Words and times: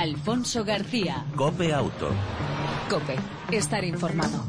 Alfonso 0.00 0.64
García. 0.64 1.26
Cope 1.36 1.74
Auto. 1.74 2.08
Cope, 2.88 3.16
estar 3.50 3.84
informado. 3.84 4.46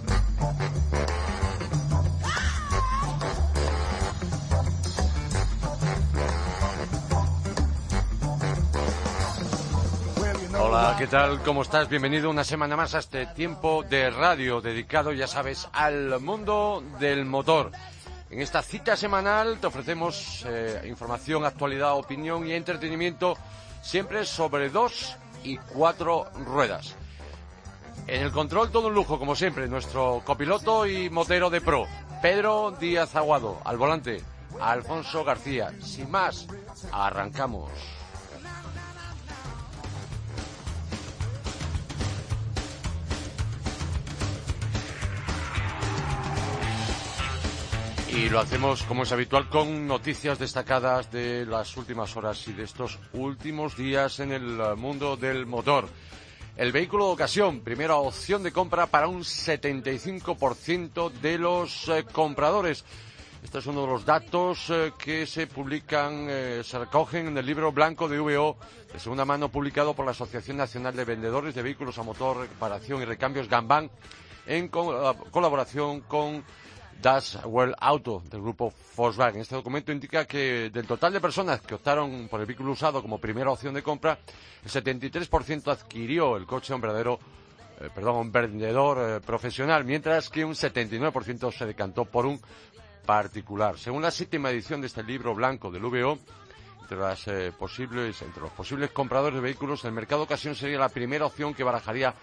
Hola, 10.58 10.96
¿qué 10.98 11.08
tal? 11.08 11.42
¿Cómo 11.44 11.64
estás? 11.64 11.90
Bienvenido 11.90 12.30
una 12.30 12.46
semana 12.46 12.78
más 12.78 12.96
a 12.96 13.00
este 13.00 13.26
tiempo 13.26 13.84
de 13.84 14.10
radio 14.10 14.62
dedicado, 14.62 15.12
ya 15.12 15.28
sabes, 15.28 15.68
al 15.74 16.18
mundo 16.22 16.82
del 16.98 17.26
motor. 17.26 17.74
En 18.30 18.40
esta 18.40 18.62
cita 18.62 18.96
semanal 18.96 19.58
te 19.60 19.68
ofrecemos 19.68 20.46
eh, 20.48 20.84
información, 20.88 21.44
actualidad, 21.44 21.98
opinión 21.98 22.48
y 22.48 22.54
entretenimiento, 22.54 23.36
siempre 23.82 24.26
sobre 24.26 24.70
dos 24.70 25.18
y 25.44 25.58
cuatro 25.58 26.26
ruedas. 26.46 26.96
En 28.08 28.22
el 28.22 28.32
control 28.32 28.72
todo 28.72 28.88
un 28.88 28.94
lujo, 28.94 29.20
como 29.20 29.36
siempre, 29.36 29.68
nuestro 29.68 30.22
copiloto 30.26 30.86
y 30.86 31.10
motero 31.10 31.50
de 31.50 31.62
pro, 31.62 31.86
Pedro 32.22 32.72
Díaz 32.72 33.16
Aguado, 33.16 33.60
al 33.64 33.78
volante, 33.78 34.22
Alfonso 34.60 35.24
García. 35.24 35.72
Sin 35.82 36.10
más, 36.10 36.48
arrancamos. 36.92 37.72
Y 48.14 48.28
lo 48.28 48.42
hacemos, 48.42 48.84
como 48.84 49.04
es 49.04 49.12
habitual, 49.14 49.48
con 49.48 49.88
noticias 49.88 50.38
destacadas 50.38 51.10
de 51.14 51.46
las 51.46 51.78
últimas 51.78 52.14
horas 52.18 52.46
y 52.50 52.52
de 52.52 52.64
estos 52.64 53.00
últimos 53.14 53.78
días 53.78 54.20
en 54.20 54.34
el 54.34 54.60
eh, 54.60 54.76
mundo 54.76 55.16
del 55.16 55.46
motor. 55.46 55.88
El 56.58 56.74
vehículo 56.74 57.08
de 57.08 57.14
ocasión, 57.14 57.62
primera 57.62 57.96
opción 57.96 58.44
de 58.44 58.52
compra 58.52 58.88
para 58.88 59.08
un 59.08 59.22
75% 59.22 61.10
de 61.22 61.38
los 61.38 61.88
eh, 61.88 62.04
compradores. 62.12 62.84
Este 63.46 63.60
es 63.60 63.66
uno 63.68 63.84
de 63.84 63.88
los 63.88 64.06
datos 64.06 64.70
eh, 64.70 64.92
que 65.00 65.26
se 65.26 65.48
publican, 65.48 66.28
se 66.64 66.80
recogen 66.80 67.28
en 67.28 67.38
el 67.38 67.46
libro 67.46 67.72
blanco 67.72 68.10
de 68.10 68.20
VO 68.20 68.58
de 68.92 69.00
segunda 69.00 69.24
mano 69.24 69.48
publicado 69.48 69.94
por 69.94 70.04
la 70.04 70.12
Asociación 70.12 70.58
Nacional 70.58 70.94
de 70.98 71.06
Vendedores 71.06 71.56
de 71.56 71.62
Vehículos 71.62 71.98
a 71.98 72.04
Motor, 72.04 72.42
Reparación 72.42 73.02
y 73.02 73.06
Recambios 73.06 73.48
GAMBAN 73.48 73.90
en 74.48 74.68
colaboración 74.68 76.02
con 76.02 76.44
Das 77.02 77.40
World 77.44 77.76
Auto 77.80 78.22
del 78.30 78.42
grupo 78.42 78.72
Volkswagen. 78.96 79.42
Este 79.42 79.56
documento 79.56 79.92
indica 79.92 80.26
que 80.26 80.70
del 80.70 80.86
total 80.86 81.14
de 81.14 81.20
personas 81.20 81.62
que 81.62 81.74
optaron 81.74 82.28
por 82.28 82.40
el 82.40 82.46
vehículo 82.46 82.72
usado 82.72 83.02
como 83.02 83.18
primera 83.18 83.50
opción 83.50 83.74
de 83.74 83.82
compra, 83.82 84.20
el 84.64 84.70
73% 84.70 85.72
adquirió 85.72 86.38
el 86.38 86.46
coche 86.46 86.74
un 86.74 86.82
verdadero, 86.82 87.20
eh, 87.80 87.90
perdón, 87.94 88.18
un 88.18 88.32
vendedor 88.32 88.98
eh, 89.00 89.20
profesional, 89.20 89.84
mientras 89.84 90.30
que 90.30 90.46
un 90.46 90.54
79% 90.54 91.52
se 91.52 91.66
decantó 91.66 92.06
por 92.06 92.28
un 92.28 92.40
particular. 93.06 93.80
Según 93.80 94.04
la 94.04 94.12
séptima 94.12 94.52
edición 94.52 94.82
de 94.82 94.88
este 94.88 95.04
libro 95.04 95.34
blanco 95.34 95.72
del 95.72 95.82
VO, 95.82 96.20
entre, 96.84 96.98
las, 96.98 97.28
eh, 97.28 97.52
posibles, 97.58 98.22
entre 98.22 98.42
los 98.42 98.52
posibles 98.52 98.92
compradores 98.92 99.36
de 99.36 99.42
vehículos, 99.42 99.84
el 99.86 99.92
mercado 99.92 100.24
ocasión 100.24 100.56
sería 100.56 100.78
la 100.78 100.90
primera 100.90 101.26
opción 101.26 101.54
que 101.54 101.64
barajaría 101.64 102.14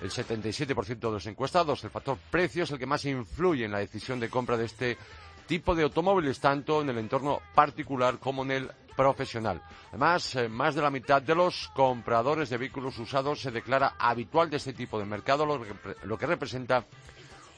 el 0.00 0.10
77% 0.10 0.98
de 0.98 1.10
los 1.10 1.26
encuestados. 1.26 1.82
El 1.84 1.90
factor 1.90 2.18
precio 2.30 2.64
es 2.64 2.70
el 2.70 2.78
que 2.78 2.86
más 2.86 3.04
influye 3.04 3.64
en 3.64 3.72
la 3.72 3.78
decisión 3.78 4.20
de 4.20 4.30
compra 4.30 4.56
de 4.56 4.66
este 4.66 4.98
tipo 5.46 5.74
de 5.74 5.84
automóviles, 5.84 6.40
tanto 6.40 6.82
en 6.82 6.90
el 6.90 6.98
entorno 6.98 7.40
particular 7.54 8.18
como 8.18 8.42
en 8.42 8.50
el 8.50 8.70
profesional. 8.96 9.62
Además, 9.90 10.34
eh, 10.34 10.48
más 10.48 10.74
de 10.74 10.82
la 10.82 10.90
mitad 10.90 11.22
de 11.22 11.34
los 11.34 11.68
compradores 11.74 12.50
de 12.50 12.56
vehículos 12.56 12.98
usados 12.98 13.40
se 13.40 13.50
declara 13.50 13.94
habitual 13.98 14.50
de 14.50 14.56
este 14.56 14.72
tipo 14.72 14.98
de 14.98 15.04
mercado, 15.04 15.46
lo 15.46 16.18
que, 16.18 16.26
representa 16.26 16.84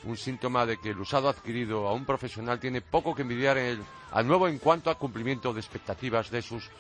un 0.04 0.16
síntoma 0.16 0.66
de 0.66 0.78
que 0.78 0.90
el 0.90 1.00
usado 1.00 1.28
adquirido 1.28 1.88
a 1.88 1.92
un 1.92 2.04
profesional 2.04 2.60
tiene 2.60 2.80
poco 2.80 3.14
que 3.14 3.22
envidiar 3.22 3.58
al 4.10 4.26
nuevo 4.26 4.48
en 4.48 4.58
cuanto 4.58 4.90
a 4.90 4.98
cumplimiento 4.98 5.52
de 5.52 5.60
expectativas 5.60 6.30
de 6.30 6.42
sus 6.42 6.70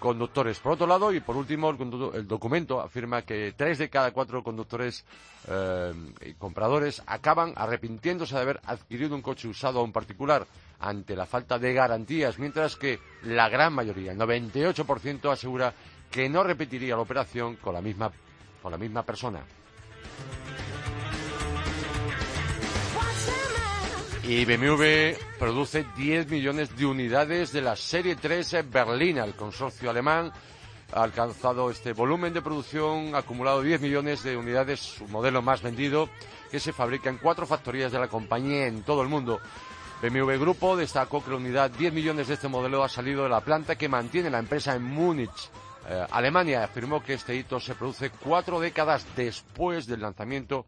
conductores. 0.00 0.58
Por 0.58 0.72
otro 0.72 0.88
lado, 0.88 1.12
y 1.12 1.20
por 1.20 1.36
último, 1.36 1.70
el, 1.70 2.26
documento 2.26 2.80
afirma 2.80 3.22
que 3.22 3.54
tres 3.56 3.78
de 3.78 3.88
cada 3.88 4.10
cuatro 4.10 4.42
conductores 4.42 5.04
eh, 5.46 5.92
y 6.26 6.34
compradores 6.34 7.00
acaban 7.06 7.52
arrepintiéndose 7.54 8.34
de 8.34 8.40
haber 8.40 8.60
adquirido 8.64 9.14
un 9.14 9.22
coche 9.22 9.46
usado 9.46 9.78
a 9.78 9.84
un 9.84 9.92
particular 9.92 10.44
ante 10.80 11.14
la 11.14 11.26
falta 11.26 11.58
de 11.58 11.72
garantías, 11.74 12.38
mientras 12.38 12.74
que 12.74 12.98
la 13.22 13.48
gran 13.48 13.72
mayoría, 13.74 14.12
el 14.12 14.18
98%, 14.18 15.30
asegura 15.30 15.72
que 16.10 16.28
no 16.28 16.42
repetiría 16.42 16.96
la 16.96 17.02
operación 17.02 17.56
con 17.56 17.74
la 17.74 17.82
misma, 17.82 18.10
con 18.60 18.72
la 18.72 18.78
misma 18.78 19.04
persona. 19.04 19.44
Y 24.30 24.44
BMW 24.44 25.18
produce 25.40 25.84
10 25.96 26.28
millones 26.30 26.76
de 26.76 26.86
unidades 26.86 27.50
de 27.50 27.62
la 27.62 27.74
Serie 27.74 28.14
3 28.14 28.70
Berlina. 28.70 29.24
El 29.24 29.34
consorcio 29.34 29.90
alemán 29.90 30.30
ha 30.92 31.02
alcanzado 31.02 31.68
este 31.68 31.92
volumen 31.92 32.32
de 32.32 32.40
producción 32.40 33.16
acumulado 33.16 33.60
10 33.60 33.80
millones 33.80 34.22
de 34.22 34.36
unidades, 34.36 34.78
su 34.78 35.08
modelo 35.08 35.42
más 35.42 35.62
vendido, 35.62 36.08
que 36.48 36.60
se 36.60 36.72
fabrica 36.72 37.10
en 37.10 37.18
cuatro 37.18 37.44
factorías 37.44 37.90
de 37.90 37.98
la 37.98 38.06
compañía 38.06 38.68
en 38.68 38.84
todo 38.84 39.02
el 39.02 39.08
mundo. 39.08 39.40
BMW 40.00 40.38
Grupo 40.38 40.76
destacó 40.76 41.24
que 41.24 41.30
la 41.30 41.36
unidad 41.38 41.72
10 41.72 41.92
millones 41.92 42.28
de 42.28 42.34
este 42.34 42.46
modelo 42.46 42.84
ha 42.84 42.88
salido 42.88 43.24
de 43.24 43.30
la 43.30 43.40
planta 43.40 43.74
que 43.74 43.88
mantiene 43.88 44.30
la 44.30 44.38
empresa 44.38 44.76
en 44.76 44.84
Múnich. 44.84 45.50
Eh, 45.88 46.06
Alemania 46.08 46.62
afirmó 46.62 47.02
que 47.02 47.14
este 47.14 47.34
hito 47.34 47.58
se 47.58 47.74
produce 47.74 48.10
cuatro 48.10 48.60
décadas 48.60 49.04
después 49.16 49.88
del 49.88 50.02
lanzamiento 50.02 50.66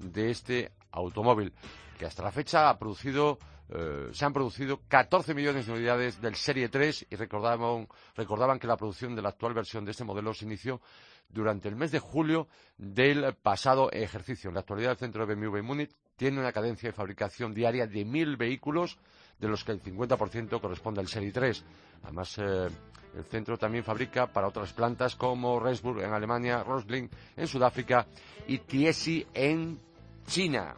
de 0.00 0.32
este 0.32 0.72
automóvil 0.90 1.52
que 1.96 2.06
hasta 2.06 2.22
la 2.22 2.30
fecha 2.30 2.68
ha 2.68 2.78
producido, 2.78 3.38
eh, 3.68 4.08
se 4.12 4.24
han 4.24 4.32
producido 4.32 4.80
14 4.88 5.34
millones 5.34 5.66
de 5.66 5.72
unidades 5.72 6.20
del 6.20 6.34
Serie 6.34 6.68
3 6.68 7.06
y 7.10 7.16
recordaban, 7.16 7.88
recordaban 8.14 8.58
que 8.58 8.66
la 8.66 8.76
producción 8.76 9.14
de 9.16 9.22
la 9.22 9.30
actual 9.30 9.54
versión 9.54 9.84
de 9.84 9.90
este 9.90 10.04
modelo 10.04 10.32
se 10.34 10.44
inició 10.44 10.80
durante 11.28 11.68
el 11.68 11.76
mes 11.76 11.90
de 11.90 11.98
julio 11.98 12.48
del 12.78 13.34
pasado 13.34 13.90
ejercicio. 13.90 14.48
En 14.48 14.54
la 14.54 14.60
actualidad, 14.60 14.92
el 14.92 14.98
centro 14.98 15.26
de 15.26 15.34
BMW 15.34 15.62
Munich 15.62 15.90
tiene 16.16 16.40
una 16.40 16.52
cadencia 16.52 16.88
de 16.88 16.92
fabricación 16.92 17.52
diaria 17.52 17.86
de 17.86 18.04
mil 18.04 18.36
vehículos, 18.36 18.98
de 19.38 19.48
los 19.48 19.64
que 19.64 19.72
el 19.72 19.82
50% 19.82 20.60
corresponde 20.60 21.00
al 21.00 21.08
Serie 21.08 21.32
3. 21.32 21.64
Además, 22.04 22.38
eh, 22.38 22.68
el 23.16 23.24
centro 23.24 23.58
también 23.58 23.84
fabrica 23.84 24.26
para 24.26 24.48
otras 24.48 24.72
plantas 24.72 25.16
como 25.16 25.58
Resburg 25.58 26.02
en 26.02 26.12
Alemania, 26.12 26.62
Rosling 26.62 27.08
en 27.36 27.46
Sudáfrica 27.46 28.06
y 28.46 28.58
Tiesi 28.58 29.26
en 29.34 29.80
China. 30.26 30.74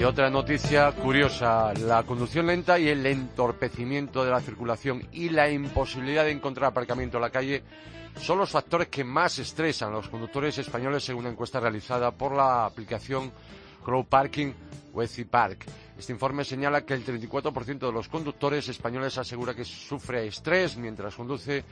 Y 0.00 0.04
otra 0.04 0.30
noticia 0.30 0.90
curiosa, 0.92 1.74
la 1.74 2.04
conducción 2.04 2.46
lenta 2.46 2.78
y 2.78 2.88
el 2.88 3.04
entorpecimiento 3.04 4.24
de 4.24 4.30
la 4.30 4.40
circulación 4.40 5.06
y 5.12 5.28
la 5.28 5.50
imposibilidad 5.50 6.24
de 6.24 6.30
encontrar 6.30 6.70
aparcamiento 6.70 7.18
en 7.18 7.20
la 7.20 7.28
calle 7.28 7.62
son 8.18 8.38
los 8.38 8.48
factores 8.48 8.88
que 8.88 9.04
más 9.04 9.38
estresan 9.38 9.90
a 9.90 9.96
los 9.96 10.08
conductores 10.08 10.56
españoles 10.56 11.04
según 11.04 11.24
una 11.24 11.32
encuesta 11.32 11.60
realizada 11.60 12.12
por 12.12 12.34
la 12.34 12.64
aplicación 12.64 13.30
Crow 13.84 14.06
Parking 14.06 14.54
Wezi 14.94 15.26
Park. 15.26 15.66
Este 15.98 16.14
informe 16.14 16.44
señala 16.44 16.80
que 16.86 16.94
el 16.94 17.04
34% 17.04 17.80
de 17.80 17.92
los 17.92 18.08
conductores 18.08 18.66
españoles 18.70 19.18
asegura 19.18 19.52
que 19.52 19.66
sufre 19.66 20.26
estrés 20.26 20.78
mientras 20.78 21.14
conduce 21.14 21.62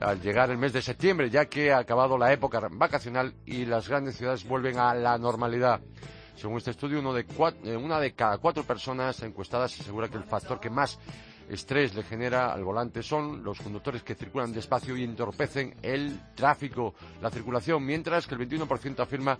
al 0.00 0.22
llegar 0.22 0.48
el 0.50 0.56
mes 0.56 0.72
de 0.72 0.80
septiembre, 0.80 1.28
ya 1.28 1.44
que 1.44 1.70
ha 1.70 1.80
acabado 1.80 2.16
la 2.16 2.32
época 2.32 2.66
vacacional 2.70 3.34
y 3.44 3.66
las 3.66 3.90
grandes 3.90 4.16
ciudades 4.16 4.48
vuelven 4.48 4.78
a 4.78 4.94
la 4.94 5.18
normalidad. 5.18 5.82
Según 6.36 6.58
este 6.58 6.72
estudio, 6.72 6.98
eh, 6.98 7.76
una 7.76 8.00
de 8.00 8.12
cada 8.12 8.38
cuatro 8.38 8.64
personas 8.64 9.22
encuestadas 9.22 9.78
asegura 9.80 10.08
que 10.08 10.16
el 10.16 10.24
factor 10.24 10.60
que 10.60 10.70
más 10.70 10.98
estrés 11.48 11.94
le 11.94 12.02
genera 12.02 12.52
al 12.52 12.64
volante 12.64 13.02
son 13.02 13.44
los 13.44 13.60
conductores 13.60 14.02
que 14.02 14.14
circulan 14.14 14.52
despacio 14.52 14.96
y 14.96 15.04
entorpecen 15.04 15.74
el 15.82 16.20
tráfico, 16.34 16.94
la 17.20 17.30
circulación, 17.30 17.84
mientras 17.84 18.26
que 18.26 18.34
el 18.34 18.48
21% 18.48 19.00
afirma 19.00 19.38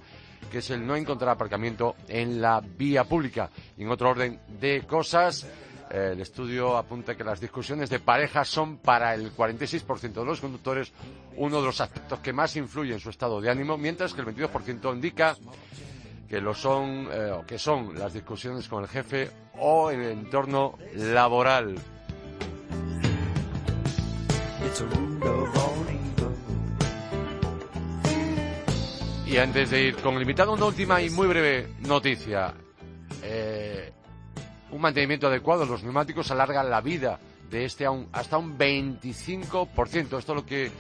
que 0.51 0.59
es 0.59 0.71
el 0.71 0.87
no 0.87 0.97
encontrar 0.97 1.31
aparcamiento 1.31 1.97
en 2.09 2.41
la 2.41 2.61
vía 2.61 3.05
pública. 3.05 3.51
En 3.79 3.89
otro 3.89 4.11
orden 4.11 4.41
de 4.61 4.83
cosas, 4.87 5.47
eh, 5.91 6.11
el 6.13 6.21
estudio 6.21 6.77
apunta 6.77 7.17
que 7.17 7.25
las 7.25 7.41
discusiones 7.41 7.91
de 7.91 8.01
pareja 8.01 8.45
son 8.45 8.79
para 8.79 9.15
el 9.15 9.35
46% 9.35 10.13
de 10.13 10.25
los 10.25 10.41
conductores 10.41 10.93
uno 11.37 11.61
de 11.61 11.67
los 11.67 11.81
aspectos 11.81 12.21
que 12.21 12.33
más 12.33 12.55
influye 12.57 12.93
en 12.93 13.01
su 13.01 13.11
estado 13.11 13.41
de 13.41 13.51
ánimo, 13.51 13.77
mientras 13.79 14.13
que 14.13 14.21
el 14.21 14.27
22% 14.29 14.95
indica 14.95 15.37
que 16.29 16.41
lo 16.41 16.55
son 16.55 17.09
eh, 17.13 17.31
o 17.31 17.47
que 17.47 17.59
son 17.59 17.99
las 17.99 18.13
discusiones 18.13 18.69
con 18.69 18.83
el 18.83 18.89
jefe 18.89 19.31
o 19.59 19.91
en 19.91 20.01
el 20.01 20.11
entorno 20.13 20.79
laboral. 20.95 21.77
Y 29.27 29.37
antes 29.37 29.71
de 29.71 29.83
ir 29.83 29.97
con 29.97 30.15
el 30.15 30.23
invitado, 30.23 30.53
una 30.53 30.67
última 30.67 31.01
y 31.03 31.11
muy 31.11 31.27
breve 31.27 31.75
noticia. 31.81 32.55
Eh, 33.23 33.93
un 34.71 34.81
mantenimiento 34.81 35.27
adecuado 35.29 35.65
de 35.65 35.71
los 35.71 35.83
neumáticos 35.83 36.31
alarga 36.31 36.63
la 36.63 36.81
vida 36.81 37.19
de 37.51 37.65
este 37.65 37.87
hasta 38.13 38.39
un 38.39 38.59
25%. 38.59 40.19
Esto 40.19 40.19
es 40.19 40.29
lo 40.29 40.47
que 40.47 40.71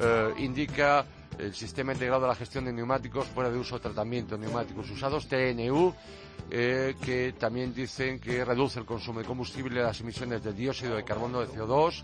eh, 0.00 0.34
indica 0.38 1.04
el 1.40 1.54
Sistema 1.54 1.92
Integrado 1.92 2.22
de 2.22 2.28
la 2.28 2.34
Gestión 2.34 2.64
de 2.64 2.72
Neumáticos 2.72 3.26
fuera 3.26 3.50
de 3.50 3.58
uso 3.58 3.76
o 3.76 3.80
tratamiento 3.80 4.36
de 4.36 4.46
neumáticos 4.46 4.90
usados, 4.90 5.26
TNU, 5.26 5.94
eh, 6.50 6.94
que 7.02 7.34
también 7.38 7.74
dicen 7.74 8.20
que 8.20 8.44
reduce 8.44 8.78
el 8.78 8.84
consumo 8.84 9.20
de 9.20 9.26
combustible, 9.26 9.82
las 9.82 10.00
emisiones 10.00 10.42
de 10.42 10.52
dióxido 10.52 10.96
de 10.96 11.04
carbono, 11.04 11.40
de 11.40 11.48
CO2, 11.48 12.02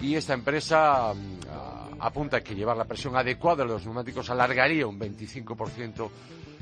y 0.00 0.14
esta 0.14 0.34
empresa 0.34 1.14
mm, 1.14 2.00
apunta 2.00 2.42
que 2.42 2.54
llevar 2.54 2.76
la 2.76 2.84
presión 2.84 3.16
adecuada 3.16 3.64
de 3.64 3.70
los 3.70 3.84
neumáticos 3.84 4.28
alargaría 4.28 4.86
un 4.86 4.98
25% 4.98 6.10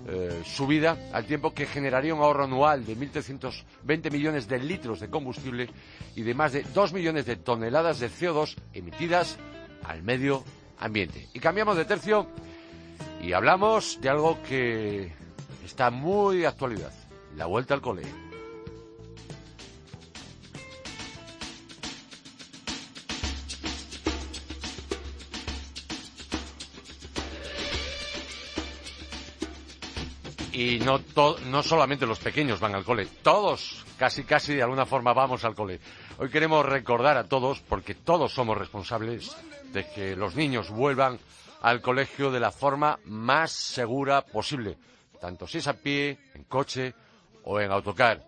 eh, 0.07 0.43
subida, 0.45 0.99
al 1.13 1.25
tiempo 1.25 1.55
que 1.55 1.67
generaría 1.67 2.15
un 2.15 2.21
ahorro 2.21 2.45
anual 2.45 2.85
de 2.85 2.97
1.320 2.97 4.13
millones 4.13 4.47
de 4.47 4.59
litros 4.59 5.01
de 5.01 5.09
combustible 5.09 5.71
y 6.15 6.23
de 6.23 6.35
más 6.35 6.53
de 6.53 6.63
2 6.63 6.93
millones 6.93 7.25
de 7.25 7.37
toneladas 7.37 8.01
de 8.01 8.11
CO2 8.11 8.55
emitidas 8.75 9.39
al 9.83 10.03
medio 10.03 10.45
ambiente. 10.79 11.29
Y 11.33 11.41
cambiamos 11.41 11.77
de 11.77 11.85
tercio 11.85 12.27
y 13.23 13.33
hablamos 13.33 14.01
de 14.01 14.09
algo 14.09 14.43
que 14.43 15.13
está 15.65 15.91
muy 15.91 16.39
de 16.39 16.47
actualidad, 16.47 16.93
la 17.37 17.47
vuelta 17.47 17.75
al 17.75 17.81
cole. 17.81 18.03
Y 30.55 30.79
no, 30.79 31.01
no 31.47 31.65
solamente 31.65 32.07
los 32.07 32.21
pequeños 32.21 32.61
van 32.61 32.77
al 32.77 32.85
cole, 32.85 33.09
todos, 33.25 33.85
casi 33.99 34.23
casi 34.23 34.55
de 34.55 34.63
alguna 34.63 34.87
forma 34.87 35.13
vamos 35.13 35.45
al 35.45 35.57
cole. 35.57 35.81
Hoy 36.19 36.31
queremos 36.31 36.65
recordar 36.65 37.17
a 37.17 37.25
todos, 37.25 37.59
porque 37.59 37.97
todos 37.97 38.33
somos 38.33 38.57
responsables 38.57 39.37
de 39.73 39.85
que 39.91 40.15
los 40.15 40.37
niños 40.37 40.71
vuelvan 40.71 41.19
al 41.61 41.81
colegio 41.81 42.31
de 42.31 42.39
la 42.39 42.53
forma 42.53 43.01
más 43.05 43.51
segura 43.51 44.23
posible, 44.23 44.79
tanto 45.21 45.49
si 45.49 45.59
es 45.59 45.67
a 45.67 45.73
pie, 45.73 46.21
en 46.35 46.45
coche 46.45 46.95
o 47.43 47.59
en 47.59 47.73
autocar. 47.73 48.23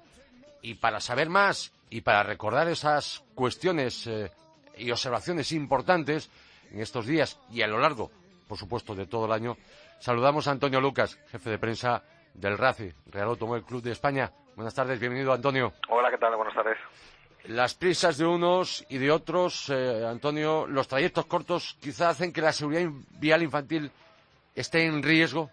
Y 0.63 0.75
para 0.75 0.99
saber 0.99 1.29
más 1.29 1.71
y 1.91 2.01
para 2.01 2.25
recordar 2.25 2.67
esas 2.67 3.23
cuestiones 3.37 4.05
eh, 4.09 4.33
y 4.77 4.91
observaciones 4.91 5.53
importantes 5.53 6.29
en 6.73 6.81
estos 6.81 7.07
días 7.07 7.39
y 7.53 7.63
a 7.63 7.69
lo 7.69 7.79
largo, 7.79 8.11
por 8.49 8.59
supuesto, 8.59 8.97
de 8.97 9.07
todo 9.07 9.27
el 9.27 9.33
año, 9.33 9.57
saludamos 10.01 10.49
a 10.49 10.51
Antonio 10.51 10.81
Lucas, 10.81 11.17
jefe 11.31 11.51
de 11.51 11.59
prensa 11.59 12.03
del 12.39 12.59
RACI, 12.59 12.93
Real 13.07 13.29
Automóvil 13.29 13.65
Club 13.65 13.83
de 13.83 13.93
España. 13.93 14.31
Buenas 14.55 14.75
tardes, 14.75 15.01
bienvenido 15.01 15.33
Antonio. 15.33 15.73
Hola, 15.89 16.11
¿qué 16.11 16.19
tal? 16.19 16.37
Buenas 16.37 16.55
tardes. 16.55 16.79
Las 17.45 17.75
prisas 17.75 18.19
de 18.19 18.27
unos 18.27 18.85
y 18.89 18.99
de 18.99 19.11
otros, 19.11 19.71
eh, 19.71 20.05
Antonio, 20.05 20.67
los 20.67 20.89
trayectos 20.89 21.27
cortos 21.27 21.79
quizá 21.81 22.09
hacen 22.09 22.33
que 22.33 22.41
la 22.41 22.53
seguridad 22.53 22.91
vial 23.21 23.43
infantil 23.43 23.91
esté 24.55 24.85
en 24.85 25.03
riesgo. 25.03 25.51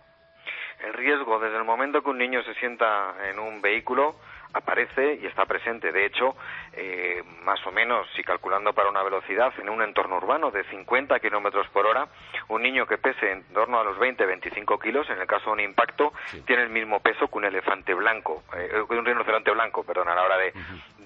El 0.83 0.93
riesgo, 0.93 1.39
desde 1.39 1.57
el 1.57 1.63
momento 1.63 2.01
que 2.01 2.09
un 2.09 2.17
niño 2.17 2.41
se 2.43 2.53
sienta 2.55 3.15
en 3.29 3.39
un 3.39 3.61
vehículo, 3.61 4.15
aparece 4.53 5.19
y 5.21 5.25
está 5.27 5.45
presente. 5.45 5.91
De 5.91 6.05
hecho, 6.05 6.35
eh, 6.75 7.23
más 7.43 7.65
o 7.67 7.71
menos, 7.71 8.07
si 8.15 8.23
calculando 8.23 8.73
para 8.73 8.89
una 8.89 9.03
velocidad 9.03 9.53
en 9.59 9.69
un 9.69 9.81
entorno 9.81 10.17
urbano 10.17 10.49
de 10.51 10.63
50 10.65 11.19
kilómetros 11.19 11.67
por 11.69 11.85
hora, 11.85 12.07
un 12.49 12.63
niño 12.63 12.87
que 12.87 12.97
pese 12.97 13.31
en 13.31 13.43
torno 13.53 13.79
a 13.79 13.83
los 13.83 13.97
20-25 13.97 14.81
kilos, 14.81 15.09
en 15.09 15.19
el 15.19 15.27
caso 15.27 15.47
de 15.47 15.51
un 15.51 15.59
impacto, 15.59 16.13
tiene 16.45 16.63
el 16.63 16.69
mismo 16.69 16.99
peso 16.99 17.27
que 17.27 17.37
un 17.37 17.45
elefante 17.45 17.93
blanco, 17.93 18.43
eh, 18.55 18.81
un 18.89 19.05
rinoceronte 19.05 19.51
blanco, 19.51 19.83
perdón, 19.83 20.09
a 20.09 20.15
la 20.15 20.23
hora 20.23 20.37
de, 20.37 20.53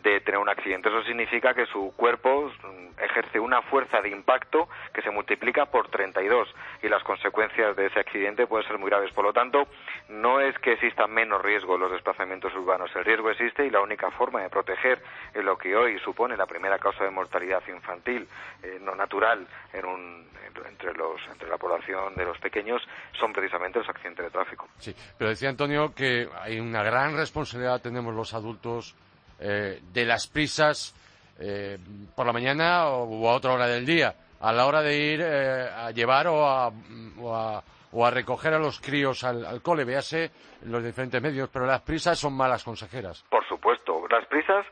de 0.03 0.21
tener 0.21 0.39
un 0.39 0.49
accidente. 0.49 0.89
Eso 0.89 1.03
significa 1.03 1.53
que 1.53 1.65
su 1.65 1.93
cuerpo 1.95 2.49
mm, 2.49 3.03
ejerce 3.03 3.39
una 3.39 3.61
fuerza 3.63 4.01
de 4.01 4.09
impacto 4.09 4.69
que 4.93 5.01
se 5.01 5.11
multiplica 5.11 5.65
por 5.65 5.89
32 5.89 6.47
y 6.81 6.89
las 6.89 7.03
consecuencias 7.03 7.75
de 7.75 7.87
ese 7.87 7.99
accidente 7.99 8.47
pueden 8.47 8.67
ser 8.67 8.77
muy 8.77 8.89
graves. 8.89 9.11
Por 9.11 9.25
lo 9.25 9.33
tanto, 9.33 9.67
no 10.09 10.39
es 10.39 10.57
que 10.59 10.73
exista 10.73 11.07
menos 11.07 11.41
riesgo 11.41 11.75
en 11.75 11.81
los 11.81 11.91
desplazamientos 11.91 12.53
urbanos. 12.55 12.89
El 12.95 13.05
riesgo 13.05 13.29
existe 13.29 13.65
y 13.65 13.69
la 13.69 13.81
única 13.81 14.11
forma 14.11 14.41
de 14.41 14.49
proteger 14.49 15.01
en 15.33 15.45
lo 15.57 15.63
que 15.63 15.75
hoy 15.75 16.00
supone 16.00 16.38
la 16.38 16.45
primera 16.45 16.77
causa 16.77 17.04
de 17.04 17.09
mortalidad 17.09 17.63
infantil 17.68 18.27
eh, 18.62 18.77
no 18.81 18.94
natural 18.95 19.48
entre, 19.74 20.94
los, 20.94 21.19
entre 21.31 21.50
la 21.50 21.57
población 21.57 22.13
de 22.15 22.25
los 22.25 22.38
pequeños 22.38 22.81
son 23.19 23.33
precisamente 23.33 23.80
los 23.80 23.89
accidentes 23.89 24.25
de 24.25 24.31
tráfico. 24.31 24.68
Sí, 24.77 24.94
pero 25.18 25.30
decía 25.31 25.50
Antonio 25.50 25.94
que 25.95 26.27
hay 26.42 26.59
una 26.59 26.83
gran 26.83 27.15
responsabilidad 27.15 27.81
tenemos 27.81 28.13
los 28.13 28.33
adultos 28.33 28.95
eh, 29.39 29.81
de 29.92 30.06
las 30.06 30.27
prisas 30.27 30.94
eh, 31.39 31.77
por 32.15 32.25
la 32.25 32.33
mañana 32.33 32.88
o, 32.88 33.30
a 33.30 33.33
otra 33.33 33.53
hora 33.53 33.68
del 33.68 33.86
día, 33.86 34.15
a 34.39 34.51
la 34.51 34.65
hora 34.65 34.81
de 34.81 34.98
ir 34.98 35.21
eh, 35.21 35.69
a 35.69 35.92
llevar 35.92 36.27
o 36.27 36.45
a, 36.45 36.71
o 37.19 38.06
a, 38.06 38.12
recoger 38.12 38.53
a 38.53 38.60
los 38.60 38.80
críos 38.80 39.24
al, 39.24 39.62
cole, 39.62 39.86
véase 39.86 40.31
los 40.63 40.83
diferentes 40.83 41.21
medios, 41.21 41.50
pero 41.50 41.65
las 41.65 41.81
prisas 41.81 42.18
son 42.18 42.33
malas 42.33 42.63
consejeras. 42.63 43.24
Por 43.30 43.48
supuesto, 43.48 44.07
las 44.10 44.25
prisas 44.25 44.65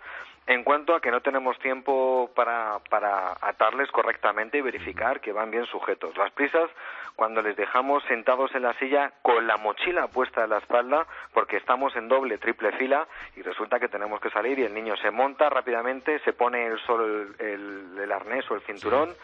en 0.48 0.64
cuanto 0.64 0.96
a 0.96 1.02
que 1.02 1.10
no 1.10 1.22
tenemos 1.22 1.58
tiempo 1.60 2.30
para, 2.36 2.80
para 2.90 3.36
atarles 3.42 3.90
correctamente 3.92 4.58
y 4.58 4.62
verificar 4.62 5.20
que 5.20 5.32
van 5.32 5.50
bien 5.50 5.66
sujetos. 5.66 6.16
Las 6.18 6.32
prisas 6.32 6.70
cuando 7.16 7.42
les 7.42 7.56
dejamos 7.56 8.04
sentados 8.04 8.54
en 8.54 8.64
la 8.64 8.74
silla 8.74 9.14
con 9.22 9.48
la 9.48 9.58
mochila 9.58 10.08
puesta 10.08 10.44
en 10.44 10.52
la 10.52 10.58
espalda 10.58 11.08
porque 11.34 11.58
estamos 11.58 11.96
en 11.96 12.08
doble, 12.08 12.38
triple 12.38 12.72
fila 12.74 13.08
y 13.36 13.42
resulta 13.42 13.80
que 13.80 13.88
tenemos 13.88 14.20
que 14.20 14.30
salir 14.30 14.60
y 14.60 14.64
el 14.64 14.74
niño 14.74 14.96
se 14.98 15.12
monta 15.12 15.50
rápidamente, 15.50 16.20
se 16.20 16.34
pone 16.34 16.68
el, 16.68 16.80
solo 16.82 17.06
el, 17.40 18.12
arnés 18.12 18.50
o 18.52 18.56
el 18.56 18.62
cinturón 18.62 19.16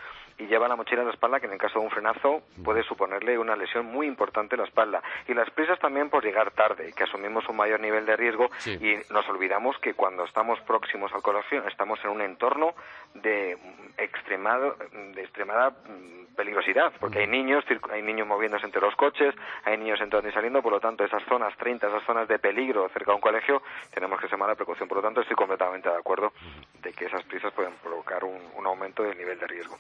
y 0.42 0.48
lleva 0.48 0.68
la 0.68 0.76
mochila 0.76 1.02
en 1.02 1.08
la 1.08 1.14
espalda 1.14 1.40
que 1.40 1.46
en 1.46 1.54
el 1.54 1.60
caso 1.60 1.80
de 1.80 1.86
un 1.86 1.92
frenazo 1.92 2.42
puede 2.64 2.84
suponerle 2.84 3.38
una 3.38 3.56
lesión 3.56 3.86
muy 3.86 4.08
importante 4.08 4.56
en 4.56 4.62
la 4.62 4.68
espalda. 4.68 5.02
Y 5.28 5.34
las 5.34 5.50
prisas 5.52 5.80
también 5.80 6.10
por 6.10 6.24
llegar 6.24 6.52
tarde, 6.52 6.94
que 6.94 7.04
asumimos 7.04 7.48
un 7.48 7.58
mayor 7.58 7.80
nivel 7.80 8.06
de 8.06 8.16
riesgo 8.16 8.50
y 8.66 8.96
nos 9.12 9.28
olvidamos 9.30 9.78
que 9.80 9.94
cuando 9.94 10.26
estamos 10.26 10.60
próximos 10.62 11.14
al 11.14 11.22
colegio 11.22 11.66
estamos 11.68 12.00
en 12.04 12.12
un 12.12 12.22
entorno 12.22 12.74
de 13.14 13.58
extremado, 13.98 14.76
de 15.14 15.22
extremada 15.22 15.70
mm, 15.70 16.36
peligrosidad, 16.36 16.92
porque 17.00 17.20
hay 17.20 17.28
niños, 17.28 17.64
hay 17.92 18.02
niños 18.02 18.28
moviéndose 18.28 18.66
entre 18.66 18.82
los 18.82 18.96
coches, 18.96 19.36
hay 19.64 19.78
niños 19.78 20.00
entrando 20.02 20.28
y 20.28 20.32
saliendo, 20.32 20.62
por 20.62 20.72
lo 20.72 20.80
tanto 20.80 21.04
esas 21.04 21.24
zonas 21.26 21.56
30, 21.58 21.88
esas 21.88 22.04
zonas 22.04 22.28
de 22.28 22.40
peligro 22.40 22.90
cerca 22.90 23.12
de 23.12 23.16
un 23.16 23.22
colegio, 23.22 23.62
tenemos 23.94 24.20
que 24.20 24.28
tomar 24.28 24.50
la 24.50 24.56
precaución. 24.56 24.88
Por 24.88 24.98
lo 24.98 25.04
tanto, 25.04 25.22
estoy 25.22 25.36
completamente 25.36 25.90
de 25.90 25.96
acuerdo 25.96 26.34
de 26.82 26.94
que 26.94 27.06
esas 27.06 27.24
prisas 27.26 27.54
pueden 27.54 27.74
provocar 27.84 28.24
un, 28.24 28.40
un 28.56 28.66
aumento 28.66 29.04
del 29.04 29.18
nivel 29.18 29.38
de 29.38 29.48
riesgo. 29.48 29.78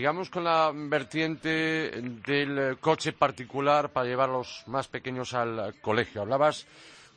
Sigamos 0.00 0.30
con 0.30 0.44
la 0.44 0.72
vertiente 0.74 1.90
del 2.26 2.78
coche 2.80 3.12
particular 3.12 3.90
para 3.90 4.06
llevar 4.06 4.30
a 4.30 4.32
los 4.32 4.66
más 4.66 4.88
pequeños 4.88 5.34
al 5.34 5.74
colegio. 5.82 6.22
Hablabas 6.22 6.66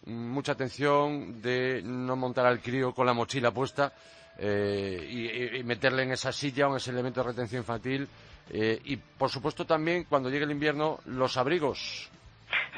mucha 0.06 0.52
atención 0.52 1.42
de 1.42 1.82
no 1.82 2.18
montar 2.18 2.46
al 2.46 2.60
crío 2.60 2.94
con 2.94 3.06
la 3.06 3.14
mochila 3.14 3.52
puesta 3.52 3.94
eh, 4.38 5.54
y, 5.58 5.64
meterle 5.64 6.04
en 6.04 6.12
esa 6.12 6.34
silla 6.34 6.68
o 6.68 6.72
en 6.72 6.76
ese 6.76 6.92
elemento 6.92 7.22
de 7.22 7.30
retención 7.30 7.62
infantil. 7.62 8.06
Eh, 8.52 8.82
y, 8.84 8.98
por 8.98 9.30
supuesto, 9.30 9.64
también 9.64 10.04
cuando 10.04 10.30
llegue 10.30 10.44
el 10.44 10.52
invierno, 10.52 11.00
los 11.06 11.38
abrigos. 11.38 12.12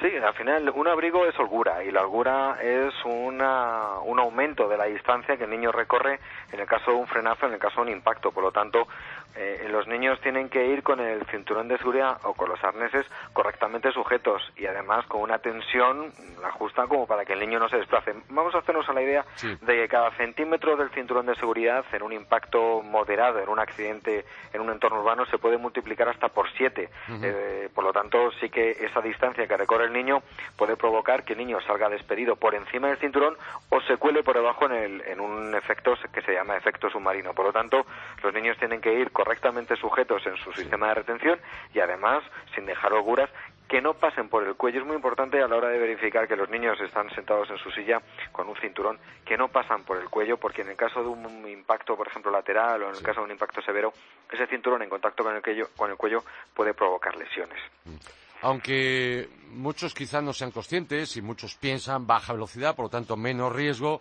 Sí, 0.01 0.07
al 0.17 0.33
final 0.33 0.69
un 0.75 0.87
abrigo 0.87 1.25
es 1.25 1.37
holgura 1.39 1.83
y 1.83 1.91
la 1.91 2.01
holgura 2.01 2.57
es 2.61 2.93
una, 3.05 3.99
un 4.03 4.19
aumento 4.19 4.67
de 4.67 4.77
la 4.77 4.85
distancia 4.85 5.37
que 5.37 5.45
el 5.45 5.49
niño 5.49 5.71
recorre 5.71 6.19
en 6.51 6.59
el 6.59 6.67
caso 6.67 6.91
de 6.91 6.97
un 6.97 7.07
frenazo, 7.07 7.45
en 7.47 7.53
el 7.53 7.59
caso 7.59 7.77
de 7.77 7.91
un 7.91 7.97
impacto. 7.97 8.31
Por 8.31 8.43
lo 8.43 8.51
tanto, 8.51 8.87
eh, 9.35 9.67
los 9.69 9.87
niños 9.87 10.19
tienen 10.21 10.49
que 10.49 10.65
ir 10.67 10.81
con 10.81 10.99
el 10.99 11.25
cinturón 11.25 11.67
de 11.67 11.77
seguridad 11.77 12.17
o 12.23 12.33
con 12.33 12.49
los 12.49 12.63
arneses 12.63 13.05
correctamente 13.33 13.91
sujetos 13.91 14.41
y 14.55 14.65
además 14.65 15.05
con 15.07 15.21
una 15.21 15.39
tensión 15.39 16.13
la 16.41 16.51
justa 16.51 16.87
como 16.87 17.05
para 17.05 17.25
que 17.25 17.33
el 17.33 17.39
niño 17.39 17.59
no 17.59 17.67
se 17.67 17.77
desplace. 17.77 18.13
Vamos 18.29 18.55
a 18.55 18.59
hacernos 18.59 18.87
a 18.87 18.93
la 18.93 19.01
idea 19.01 19.25
de 19.41 19.75
que 19.75 19.87
cada 19.87 20.11
centímetro 20.11 20.77
del 20.77 20.89
cinturón 20.91 21.25
de 21.25 21.35
seguridad 21.35 21.83
en 21.91 22.03
un 22.03 22.13
impacto 22.13 22.81
moderado, 22.81 23.39
en 23.39 23.49
un 23.49 23.59
accidente 23.59 24.25
en 24.53 24.61
un 24.61 24.69
entorno 24.69 24.99
urbano, 24.99 25.25
se 25.25 25.37
puede 25.37 25.57
multiplicar 25.57 26.07
hasta 26.07 26.29
por 26.29 26.49
siete. 26.51 26.89
Eh, 27.21 27.69
por 27.73 27.83
lo 27.83 27.91
tanto, 27.91 28.31
sí 28.39 28.49
que 28.49 28.71
esa 28.71 29.01
distancia 29.01 29.47
que 29.47 29.57
recorre 29.57 29.85
el 29.85 29.93
niño 29.93 30.21
puede 30.55 30.77
provocar 30.77 31.23
que 31.23 31.33
el 31.33 31.39
niño 31.39 31.59
salga 31.61 31.89
despedido 31.89 32.35
por 32.35 32.55
encima 32.55 32.87
del 32.87 32.97
cinturón 32.97 33.35
o 33.69 33.81
se 33.81 33.97
cuele 33.97 34.23
por 34.23 34.35
debajo 34.35 34.65
en, 34.65 34.71
el, 34.71 35.01
en 35.01 35.19
un 35.19 35.53
efecto 35.55 35.93
que 36.13 36.21
se 36.21 36.33
llama 36.33 36.55
efecto 36.55 36.89
submarino. 36.89 37.33
Por 37.33 37.45
lo 37.45 37.51
tanto, 37.51 37.85
los 38.23 38.33
niños 38.33 38.57
tienen 38.57 38.81
que 38.81 38.93
ir 38.93 39.11
correctamente 39.25 39.75
sujetos 39.75 40.25
en 40.27 40.37
su 40.37 40.53
sistema 40.53 40.89
de 40.89 40.95
retención 40.95 41.39
y 41.73 41.79
además 41.79 42.23
sin 42.53 42.65
dejar 42.65 42.93
holguras 42.93 43.29
que 43.67 43.81
no 43.81 43.95
pasen 43.95 44.29
por 44.29 44.47
el 44.47 44.53
cuello. 44.53 44.81
Es 44.81 44.85
muy 44.85 44.95
importante 44.95 45.41
a 45.41 45.47
la 45.47 45.55
hora 45.55 45.69
de 45.69 45.79
verificar 45.79 46.27
que 46.27 46.35
los 46.35 46.47
niños 46.47 46.79
están 46.79 47.09
sentados 47.15 47.49
en 47.49 47.57
su 47.57 47.71
silla 47.71 47.99
con 48.31 48.47
un 48.47 48.55
cinturón, 48.57 48.99
que 49.25 49.35
no 49.35 49.47
pasan 49.47 49.83
por 49.83 49.97
el 49.97 50.07
cuello, 50.07 50.37
porque 50.37 50.61
en 50.61 50.69
el 50.69 50.75
caso 50.75 51.01
de 51.01 51.07
un 51.07 51.49
impacto, 51.49 51.97
por 51.97 52.07
ejemplo, 52.07 52.31
lateral 52.31 52.83
o 52.83 52.89
en 52.89 52.95
el 52.95 53.01
caso 53.01 53.21
de 53.21 53.25
un 53.25 53.31
impacto 53.31 53.63
severo, 53.63 53.91
ese 54.31 54.45
cinturón 54.45 54.83
en 54.83 54.89
contacto 54.89 55.23
con 55.23 55.35
el 55.35 55.41
cuello, 55.41 55.69
con 55.75 55.89
el 55.89 55.97
cuello 55.97 56.23
puede 56.53 56.75
provocar 56.75 57.15
lesiones. 57.15 57.57
Mm. 57.85 57.95
Aunque 58.43 59.27
muchos 59.49 59.95
quizás 59.95 60.21
no 60.21 60.31
sean 60.31 60.51
conscientes 60.51 61.17
y 61.17 61.23
muchos 61.23 61.55
piensan 61.55 62.05
baja 62.05 62.33
velocidad, 62.33 62.75
por 62.75 62.85
lo 62.85 62.89
tanto 62.89 63.17
menos 63.17 63.51
riesgo, 63.51 63.99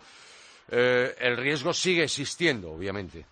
eh, 0.69 1.15
el 1.19 1.37
riesgo 1.37 1.73
sigue 1.73 2.03
existiendo, 2.03 2.71
obviamente. 2.71 3.25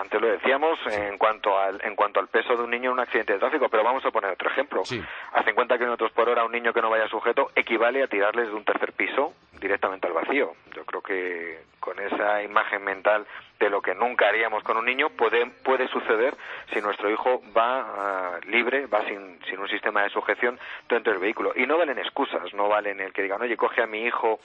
Antes 0.00 0.20
lo 0.20 0.28
decíamos 0.28 0.78
en 0.86 1.18
cuanto 1.18 1.58
al 1.58 1.80
en 1.84 1.94
cuanto 1.94 2.20
al 2.20 2.28
peso 2.28 2.56
de 2.56 2.62
un 2.62 2.70
niño 2.70 2.86
en 2.86 2.94
un 2.94 3.00
accidente 3.00 3.34
de 3.34 3.38
tráfico, 3.38 3.68
pero 3.68 3.84
vamos 3.84 4.04
a 4.04 4.10
poner 4.10 4.30
otro 4.30 4.50
ejemplo. 4.50 4.82
A 5.32 5.42
50 5.42 5.76
kilómetros 5.76 6.10
por 6.12 6.28
hora 6.28 6.44
un 6.44 6.52
niño 6.52 6.72
que 6.72 6.80
no 6.80 6.88
vaya 6.88 7.06
sujeto 7.08 7.50
equivale 7.54 8.02
a 8.02 8.06
tirarles 8.06 8.48
de 8.48 8.54
un 8.54 8.64
tercer 8.64 8.92
piso 8.92 9.34
directamente 9.60 10.06
al 10.06 10.14
vacío. 10.14 10.54
Yo 10.74 10.84
creo 10.84 11.02
que 11.02 11.60
con 11.80 11.98
esa 11.98 12.42
imagen 12.42 12.82
mental 12.82 13.26
de 13.60 13.68
lo 13.68 13.82
que 13.82 13.94
nunca 13.94 14.26
haríamos 14.26 14.64
con 14.64 14.78
un 14.78 14.86
niño 14.86 15.10
puede, 15.10 15.46
puede 15.62 15.86
suceder 15.88 16.34
si 16.72 16.80
nuestro 16.80 17.10
hijo 17.10 17.42
va 17.56 17.80
ah, 17.80 18.40
libre, 18.46 18.86
va 18.86 19.04
sin, 19.04 19.38
sin 19.48 19.60
un 19.60 19.68
sistema 19.68 20.02
de 20.02 20.10
sujeción 20.10 20.58
dentro 20.88 21.12
del 21.12 21.20
vehículo. 21.20 21.52
Y 21.54 21.66
no 21.66 21.76
valen 21.76 21.98
excusas, 21.98 22.52
no 22.54 22.68
valen 22.68 23.00
el 23.00 23.12
que 23.12 23.22
digan, 23.22 23.42
oye, 23.42 23.56
coge 23.56 23.82
a 23.82 23.86
mi 23.86 24.04
hijo 24.04 24.40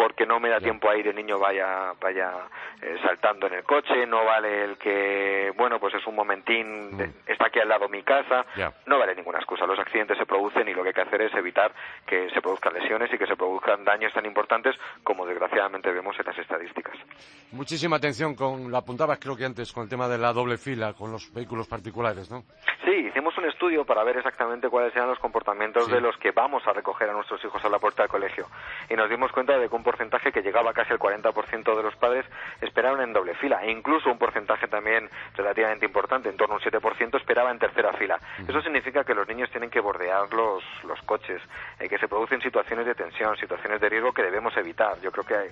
porque 0.00 0.24
no 0.24 0.40
me 0.40 0.48
da 0.48 0.60
tiempo 0.60 0.88
a 0.88 0.96
ir 0.96 1.08
el 1.08 1.14
niño 1.14 1.38
vaya, 1.38 1.92
vaya 2.00 2.32
eh, 2.80 2.96
saltando 3.02 3.46
en 3.48 3.52
el 3.52 3.64
coche, 3.64 4.06
no 4.06 4.24
vale 4.24 4.64
el 4.64 4.78
que, 4.78 5.52
bueno, 5.58 5.78
pues 5.78 5.92
es 5.94 6.06
un 6.06 6.14
momentín, 6.14 6.96
mm. 6.96 7.00
está 7.26 7.48
aquí 7.48 7.58
al 7.58 7.68
lado 7.68 7.86
mi 7.86 8.02
casa, 8.02 8.46
no 8.86 8.98
vale 8.98 9.14
ninguna 9.14 9.38
excusa. 9.38 9.66
Los 9.66 9.78
accidentes 9.78 10.16
se 10.16 10.24
producen 10.24 10.66
y 10.68 10.72
lo 10.72 10.82
que 10.82 10.88
hay 10.88 10.94
que 10.94 11.02
hacer 11.02 11.20
es 11.20 11.34
evitar 11.34 11.72
que 12.06 12.30
se 12.30 12.40
produzcan 12.40 12.72
lesiones 12.72 13.12
y 13.12 13.18
que 13.18 13.26
se 13.26 13.36
produzcan 13.36 13.84
daños 13.84 14.10
tan 14.14 14.24
importantes 14.24 14.74
como 15.02 15.26
desgraciadamente 15.26 15.90
vemos 15.90 16.18
en 16.18 16.24
las 16.24 16.38
estadísticas. 16.38 16.96
Muchísima 17.52 17.96
atención 17.96 18.34
con, 18.34 18.59
la 18.68 18.78
apuntabas 18.78 19.18
creo 19.18 19.36
que 19.36 19.44
antes, 19.44 19.72
con 19.72 19.84
el 19.84 19.88
tema 19.88 20.08
de 20.08 20.18
la 20.18 20.32
doble 20.32 20.58
fila 20.58 20.92
con 20.94 21.12
los 21.12 21.32
vehículos 21.32 21.68
particulares, 21.68 22.30
¿no? 22.30 22.44
Sí, 22.84 23.06
hicimos 23.08 23.36
un 23.38 23.44
estudio 23.44 23.84
para 23.84 24.02
ver 24.04 24.16
exactamente 24.16 24.68
cuáles 24.68 24.94
eran 24.96 25.08
los 25.08 25.18
comportamientos 25.18 25.90
de 25.90 26.00
los 26.00 26.16
que 26.16 26.32
vamos 26.32 26.66
a 26.66 26.72
recoger 26.72 27.10
a 27.10 27.12
nuestros 27.12 27.44
hijos 27.44 27.64
a 27.64 27.68
la 27.68 27.78
puerta 27.78 28.02
del 28.02 28.10
colegio. 28.10 28.46
Y 28.88 28.94
nos 28.94 29.08
dimos 29.08 29.30
cuenta 29.32 29.56
de 29.58 29.68
que 29.68 29.74
un 29.74 29.82
porcentaje 29.82 30.32
que 30.32 30.42
llegaba 30.42 30.72
casi 30.72 30.92
al 30.92 30.98
40% 30.98 31.76
de 31.76 31.82
los 31.82 31.94
padres 31.96 32.26
esperaban 32.60 33.02
en 33.02 33.12
doble 33.12 33.34
fila. 33.34 33.62
E 33.62 33.70
incluso 33.70 34.10
un 34.10 34.18
porcentaje 34.18 34.66
también 34.66 35.08
relativamente 35.36 35.86
importante, 35.86 36.28
en 36.28 36.36
torno 36.36 36.54
a 36.54 36.58
un 36.58 36.62
7%, 36.62 37.16
esperaba 37.16 37.50
en 37.50 37.58
tercera 37.58 37.92
fila. 37.92 38.18
Eso 38.46 38.60
significa 38.62 39.04
que 39.04 39.14
los 39.14 39.28
niños 39.28 39.50
tienen 39.50 39.70
que 39.70 39.80
bordear 39.80 40.32
los, 40.32 40.64
los 40.84 41.00
coches, 41.02 41.40
eh, 41.78 41.88
que 41.88 41.98
se 41.98 42.08
producen 42.08 42.40
situaciones 42.40 42.86
de 42.86 42.94
tensión, 42.94 43.36
situaciones 43.36 43.80
de 43.80 43.88
riesgo 43.88 44.12
que 44.12 44.22
debemos 44.22 44.56
evitar. 44.56 45.00
Yo 45.00 45.12
creo 45.12 45.24
que 45.24 45.50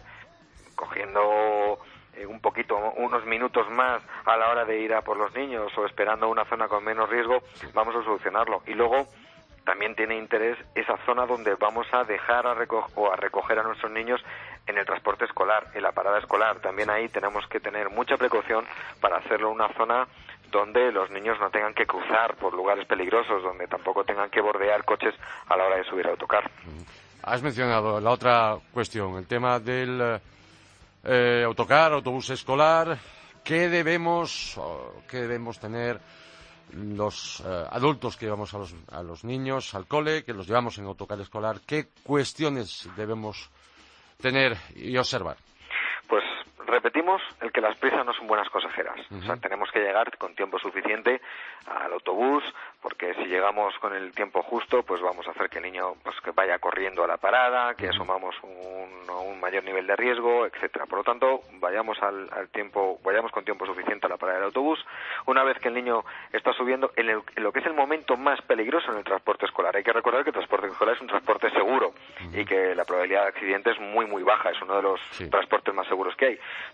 cogiendo 0.75 1.79
eh, 2.15 2.27
un 2.27 2.41
poquito, 2.41 2.77
unos 2.97 3.25
minutos 3.27 3.69
más 3.71 4.03
a 4.25 4.37
la 4.37 4.49
hora 4.49 4.65
de 4.65 4.81
ir 4.81 4.95
a 4.95 5.03
por 5.03 5.17
los 5.17 5.35
niños 5.35 5.73
o 5.77 5.87
esperando 5.87 6.29
una 6.29 6.45
zona 6.45 6.69
con 6.69 6.85
menos 6.85 7.09
riesgo, 7.09 7.41
vamos 7.75 7.95
a 7.97 8.03
solucionarlo. 8.03 8.63
Y 8.67 8.75
luego 8.75 9.07
también 9.65 9.95
tiene 9.95 10.17
interés 10.17 10.57
esa 10.75 10.97
zona 11.05 11.27
donde 11.27 11.55
vamos 11.57 11.87
a 11.93 12.03
dejar 12.05 12.47
a 12.47 12.57
o 12.95 13.13
a 13.13 13.17
recoger 13.17 13.59
a 13.59 13.63
nuestros 13.63 13.93
niños 13.93 14.19
en 14.67 14.79
el 14.79 14.87
transporte 14.87 15.27
escolar, 15.27 15.67
en 15.75 15.83
la 15.83 15.93
parada 15.93 16.19
escolar. 16.19 16.59
También 16.61 16.89
ahí 16.89 17.09
tenemos 17.11 17.47
que 17.49 17.61
tener 17.61 17.91
mucha 17.91 18.17
precaución 18.17 18.65
para 19.01 19.19
hacerlo 19.19 19.51
una 19.51 19.69
zona 19.75 20.09
donde 20.51 20.91
los 20.91 21.11
niños 21.11 21.39
no 21.41 21.51
tengan 21.51 21.75
que 21.75 21.87
cruzar 21.87 22.37
por 22.37 22.55
lugares 22.55 22.87
peligrosos, 22.87 23.43
donde 23.43 23.67
tampoco 23.67 24.05
tengan 24.05 24.31
que 24.31 24.41
bordear 24.41 24.85
coches 24.85 25.15
a 25.49 25.57
la 25.57 25.67
hora 25.67 25.77
de 25.77 25.85
subir 25.85 26.07
a 26.07 26.11
autocar. 26.11 26.51
Has 27.23 27.43
mencionado 27.43 28.01
la 28.01 28.11
otra 28.11 28.57
cuestión, 28.73 29.17
el 29.17 29.27
tema 29.27 29.61
del 29.61 30.19
eh, 31.05 31.43
autocar, 31.45 31.93
autobús 31.93 32.31
escolar. 32.31 32.99
¿Qué 33.45 33.69
debemos, 33.69 34.61
qué 35.09 35.19
debemos 35.23 35.59
tener 35.59 36.01
los 36.73 37.41
eh, 37.41 37.65
adultos 37.71 38.17
que 38.17 38.27
llevamos 38.27 38.53
a 38.53 38.59
los, 38.59 38.75
a 38.93 39.03
los 39.03 39.25
niños 39.25 39.75
al 39.75 39.87
cole, 39.87 40.25
que 40.25 40.35
los 40.35 40.47
llevamos 40.47 40.79
en 40.79 40.85
autocar 40.85 41.21
escolar? 41.21 41.61
¿Qué 41.67 41.89
cuestiones 42.03 42.89
debemos 42.97 43.49
tener 44.21 44.57
y 44.77 44.97
observar? 44.97 45.37
Pues 46.09 46.25
repetimos 46.67 47.21
el 47.41 47.53
que 47.53 47.61
las 47.61 47.77
prisas 47.77 48.05
no 48.05 48.13
son 48.15 48.27
buenas 48.27 48.49
consejeras. 48.51 48.99
O 49.11 49.23
sea, 49.23 49.37
tenemos 49.37 49.71
que 49.71 49.81
llegar 49.81 50.17
con 50.17 50.35
tiempo 50.35 50.59
suficiente 50.59 51.21
al 51.67 51.93
autobús, 51.93 52.43
porque 52.81 53.15
si 53.15 53.27
llegamos 53.27 53.77
con 53.79 53.95
el 53.95 54.13
tiempo 54.13 54.43
justo, 54.43 54.83
pues 54.83 55.03
vamos 55.03 55.27
a 55.27 55.33
hacer 55.33 55.51
que 55.51 55.59
el 55.59 55.65
niño 55.65 55.95
pues, 56.03 56.17
que 56.21 56.31
vaya 56.31 56.59
corriendo 56.59 57.05
a 57.05 57.07
la 57.07 57.19
parada, 57.19 57.75
que 57.75 57.89
asumamos 57.89 58.35
un, 58.43 59.11
un, 59.11 59.41
mayor 59.41 59.65
nivel 59.65 59.87
de 59.87 59.97
riesgo, 59.97 60.47
etcétera. 60.47 60.87
Por 60.87 60.99
lo 60.99 61.05
tanto, 61.05 61.43
vayamos 61.55 62.03
al, 62.03 62.49
tiempo, 62.51 62.99
vayamos 63.05 63.31
con 63.31 63.45
tiempo 63.45 63.67
suficiente 63.67 64.07
a 64.07 64.11
la 64.11 64.17
parada 64.17 64.39
del 64.39 64.47
autobús. 64.47 64.85
Una 65.27 65.45
vez 65.45 65.59
que 65.59 65.69
el 65.69 65.75
niño 65.75 66.05
está 66.33 66.53
subiendo, 66.53 66.93
en, 66.97 67.23
lo 67.37 67.53
que 67.53 67.61
es 67.61 67.67
el 67.67 67.75
momento 67.75 68.17
más 68.17 68.41
peligroso 68.43 68.93
en 68.93 68.99
el 68.99 69.05
transporte 69.05 69.47
escolar, 69.47 69.77
hay 69.77 69.85
que 69.85 69.93
recordar 69.93 70.23
que 70.23 70.31
el 70.31 70.35
transporte 70.35 70.69
escolar 70.69 70.95
es 70.95 71.01
un 71.01 71.09
transporte 71.09 71.51
seguro 71.51 71.93
y 72.33 72.45
que 72.45 72.75
la 72.75 72.85
probabilidad 72.85 73.23
de 73.23 73.29
accidente 73.29 73.71
es 73.71 73.81
muy, 73.81 74.07
muy 74.07 74.23
baja. 74.23 74.51
Es 74.51 74.61
uno 74.63 74.77
de 74.77 74.83
los 74.83 75.01
transportes 75.31 75.75
más 75.75 75.87
seguros 75.87 75.98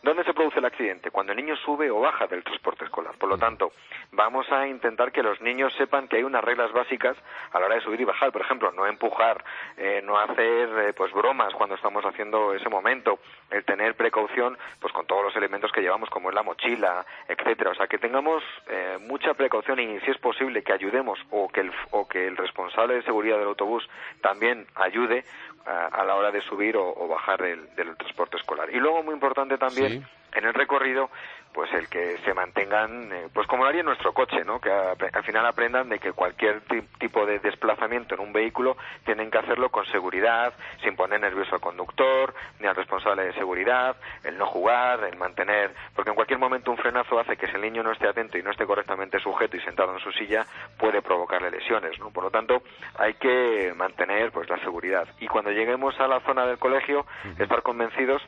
¿Dónde 0.02 0.24
se 0.24 0.34
produce 0.34 0.58
el 0.58 0.64
accidente? 0.64 1.10
Cuando 1.10 1.32
el 1.32 1.38
niño 1.38 1.56
sube 1.56 1.90
o 1.90 2.00
baja 2.00 2.26
del 2.26 2.44
transporte 2.44 2.84
escolar. 2.84 3.14
Por 3.16 3.28
lo 3.28 3.38
tanto, 3.38 3.72
vamos 4.12 4.50
a 4.52 4.66
intentar 4.66 5.12
que 5.12 5.22
los 5.22 5.40
niños 5.40 5.72
sepan 5.74 6.08
que 6.08 6.16
hay 6.16 6.22
unas 6.24 6.44
reglas 6.44 6.72
básicas 6.72 7.16
a 7.52 7.58
la 7.58 7.66
hora 7.66 7.74
de 7.76 7.80
subir 7.80 8.00
y 8.00 8.04
bajar. 8.04 8.32
Por 8.32 8.42
ejemplo, 8.42 8.70
no 8.72 8.86
empujar, 8.86 9.44
eh, 9.76 10.02
no 10.04 10.18
hacer 10.18 10.68
eh, 10.78 10.92
pues 10.94 11.12
bromas 11.12 11.52
cuando 11.54 11.74
estamos 11.74 12.04
haciendo 12.04 12.54
ese 12.54 12.68
momento, 12.68 13.18
el 13.50 13.64
tener 13.64 13.94
precaución 13.94 14.58
pues 14.80 14.92
con 14.92 15.06
todos 15.06 15.24
los 15.24 15.36
elementos 15.36 15.72
que 15.72 15.80
llevamos, 15.80 16.10
como 16.10 16.28
es 16.28 16.34
la 16.34 16.42
mochila, 16.42 17.04
etcétera. 17.28 17.70
O 17.70 17.74
sea, 17.74 17.86
que 17.86 17.98
tengamos 17.98 18.42
eh, 18.68 18.98
mucha 19.00 19.34
precaución 19.34 19.80
y 19.80 20.00
si 20.00 20.10
es 20.10 20.18
posible 20.18 20.62
que 20.62 20.72
ayudemos 20.72 21.18
o 21.30 21.48
que 21.48 21.60
el, 21.60 21.72
o 21.90 22.06
que 22.06 22.26
el 22.26 22.36
responsable 22.36 22.94
de 22.94 23.02
seguridad 23.02 23.38
del 23.38 23.48
autobús 23.48 23.88
también 24.20 24.66
ayude 24.74 25.24
a, 25.66 26.04
la 26.04 26.14
hora 26.14 26.30
de 26.30 26.40
subir 26.42 26.76
o, 26.76 27.08
bajar 27.08 27.40
del, 27.40 27.96
transporte 27.96 28.36
escolar. 28.36 28.68
Y 28.70 28.78
luego, 28.78 29.02
importante 29.14 29.56
también, 29.59 30.04
en 30.35 30.44
el 30.44 30.54
recorrido, 30.54 31.11
pues 31.54 31.73
el 31.73 31.88
que 31.88 32.18
se 32.25 32.35
mantengan, 32.35 33.12
eh, 33.12 33.28
pues 33.33 33.47
como 33.47 33.62
lo 33.62 33.68
haría 33.68 33.85
nuestro 33.85 34.12
coche, 34.12 34.44
¿no? 34.44 34.61
Que 34.61 34.71
al 34.71 35.23
final 35.23 35.47
aprendan 35.47 35.88
de 35.88 36.00
que 36.00 36.12
cualquier 36.12 36.62
tipo 36.99 37.25
de 37.25 37.38
desplazamiento 37.38 38.16
en 38.16 38.21
un 38.21 38.33
vehículo 38.33 38.76
tienen 39.04 39.30
que 39.30 39.38
hacerlo 39.38 39.71
con 39.71 39.87
seguridad, 39.87 40.52
sin 40.83 40.97
poner 40.97 41.21
nervioso 41.21 41.54
al 41.54 41.61
conductor, 41.61 42.35
ni 42.59 42.66
al 42.66 42.75
responsable 42.75 43.25
de 43.25 43.35
seguridad, 43.35 43.97
el 44.25 44.37
no 44.37 44.47
jugar, 44.47 45.04
el 45.04 45.16
mantener, 45.16 45.73
porque 45.94 46.11
en 46.11 46.16
cualquier 46.16 46.40
momento 46.40 46.73
un 46.73 46.76
frenazo 46.76 47.21
hace 47.21 47.37
que 47.37 47.47
si 47.47 47.54
el 47.54 47.62
niño 47.62 47.85
no 47.85 47.92
esté 47.92 48.09
atento 48.09 48.37
y 48.37 48.42
no 48.42 48.50
esté 48.50 48.66
correctamente 48.66 49.21
sujeto 49.21 49.56
y 49.56 49.61
sentado 49.61 49.94
en 49.94 50.00
su 50.00 50.11
silla, 50.11 50.44
puede 50.76 51.02
provocarle 51.02 51.52
lesiones, 51.52 51.99
¿no? 52.00 52.11
Por 52.11 52.25
lo 52.25 52.30
tanto, 52.33 52.64
hay 52.99 53.14
que 53.14 53.73
mantener 53.76 54.33
pues 54.33 54.50
la 54.50 54.59
seguridad. 54.59 55.06
Y 55.21 55.28
cuando 55.28 55.52
lleguemos 55.52 55.99
a 56.00 56.09
la 56.09 56.18
zona 56.21 56.47
del 56.47 56.59
colegio, 56.59 57.06
estar 57.38 57.62
convencidos 57.62 58.21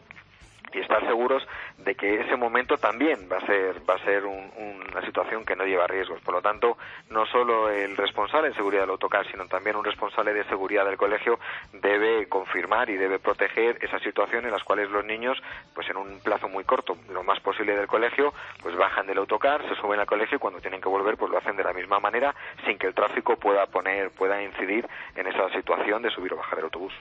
y 0.72 0.80
estar 0.80 1.04
seguros 1.06 1.46
de 1.78 1.94
que 1.94 2.20
ese 2.20 2.36
momento 2.36 2.76
también 2.76 3.28
va 3.30 3.38
a 3.38 3.46
ser 3.46 3.88
va 3.88 3.94
a 3.94 4.04
ser 4.04 4.24
una 4.24 5.04
situación 5.04 5.44
que 5.44 5.56
no 5.56 5.64
lleva 5.64 5.86
riesgos. 5.86 6.20
Por 6.20 6.34
lo 6.34 6.42
tanto, 6.42 6.76
no 7.10 7.26
solo 7.26 7.70
el 7.70 7.96
responsable 7.96 8.48
de 8.48 8.54
seguridad 8.54 8.82
del 8.82 8.90
autocar, 8.90 9.26
sino 9.30 9.46
también 9.46 9.76
un 9.76 9.84
responsable 9.84 10.32
de 10.32 10.44
seguridad 10.44 10.84
del 10.84 10.96
colegio 10.96 11.38
debe 11.72 12.28
confirmar 12.28 12.90
y 12.90 12.96
debe 12.96 13.18
proteger 13.18 13.78
esa 13.82 13.98
situación 14.00 14.44
en 14.44 14.52
las 14.52 14.64
cuales 14.64 14.90
los 14.90 15.04
niños, 15.04 15.38
pues 15.74 15.88
en 15.90 15.96
un 15.96 16.20
plazo 16.20 16.48
muy 16.48 16.64
corto, 16.64 16.96
lo 17.10 17.22
más 17.22 17.40
posible 17.40 17.76
del 17.76 17.86
colegio, 17.86 18.32
pues 18.62 18.76
bajan 18.76 19.06
del 19.06 19.18
autocar, 19.18 19.66
se 19.68 19.74
suben 19.76 20.00
al 20.00 20.06
colegio 20.06 20.36
y 20.36 20.40
cuando 20.40 20.60
tienen 20.60 20.80
que 20.80 20.88
volver, 20.88 21.16
pues 21.16 21.30
lo 21.30 21.38
hacen 21.38 21.56
de 21.56 21.64
la 21.64 21.72
misma 21.72 22.00
manera, 22.00 22.34
sin 22.64 22.78
que 22.78 22.86
el 22.86 22.94
tráfico 22.94 23.36
pueda 23.36 23.66
poner, 23.66 24.10
pueda 24.10 24.42
incidir 24.42 24.86
en 25.14 25.26
esa 25.26 25.48
situación 25.50 26.02
de 26.02 26.10
subir 26.10 26.32
o 26.32 26.36
bajar 26.36 26.58
el 26.58 26.64
autobús. 26.64 26.92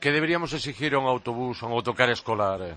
¿Qué 0.00 0.12
deberíamos 0.12 0.52
exigir 0.54 0.94
a 0.94 0.98
un 0.98 1.06
autobús, 1.06 1.62
a 1.62 1.66
un 1.66 1.72
autocar 1.72 2.08
escolar? 2.10 2.76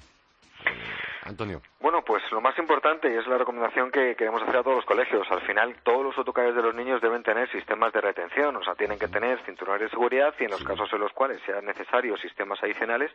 Antonio. 1.25 1.62
Bueno, 1.80 2.03
pues 2.06 2.23
lo 2.34 2.42
más 2.42 2.58
importante 2.58 3.13
y 3.13 3.16
es 3.16 3.28
la 3.28 3.38
recomendación 3.38 3.92
que 3.92 4.16
queremos 4.16 4.42
hacer 4.42 4.58
a 4.58 4.63
todos 4.63 4.78
los 4.78 4.86
colegios. 4.86 5.30
Al 5.32 5.42
final, 5.42 5.75
todos 5.84 6.04
los 6.04 6.18
autocares 6.18 6.56
de 6.56 6.63
los 6.63 6.74
niños 6.74 7.00
deben 7.00 7.22
tener 7.22 7.50
sistemas 7.52 7.94
de 7.94 8.02
retención, 8.02 8.56
o 8.56 8.63
sea, 8.63 8.74
tienen 8.74 8.98
que 8.98 9.08
tener 9.08 9.40
cinturones 9.46 9.82
de 9.82 9.90
seguridad 9.90 10.34
y 10.40 10.46
en 10.46 10.52
los 10.52 10.63
casos 10.63 10.92
en 10.94 11.00
los 11.00 11.13
cuales 11.13 11.40
sean 11.46 11.63
necesarios 11.66 12.20
sistemas 12.20 12.62
adicionales, 12.63 13.12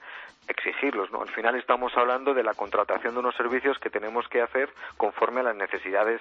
exigirlos. 0.46 1.10
¿no? 1.10 1.20
Al 1.20 1.30
final 1.30 1.56
estamos 1.56 1.96
hablando 1.96 2.32
de 2.32 2.44
la 2.44 2.54
contratación 2.54 3.14
de 3.14 3.20
unos 3.20 3.34
servicios 3.34 3.78
que 3.78 3.90
tenemos 3.90 4.28
que 4.28 4.40
hacer 4.40 4.70
conforme 4.96 5.40
a 5.40 5.44
las 5.44 5.56
necesidades 5.56 6.20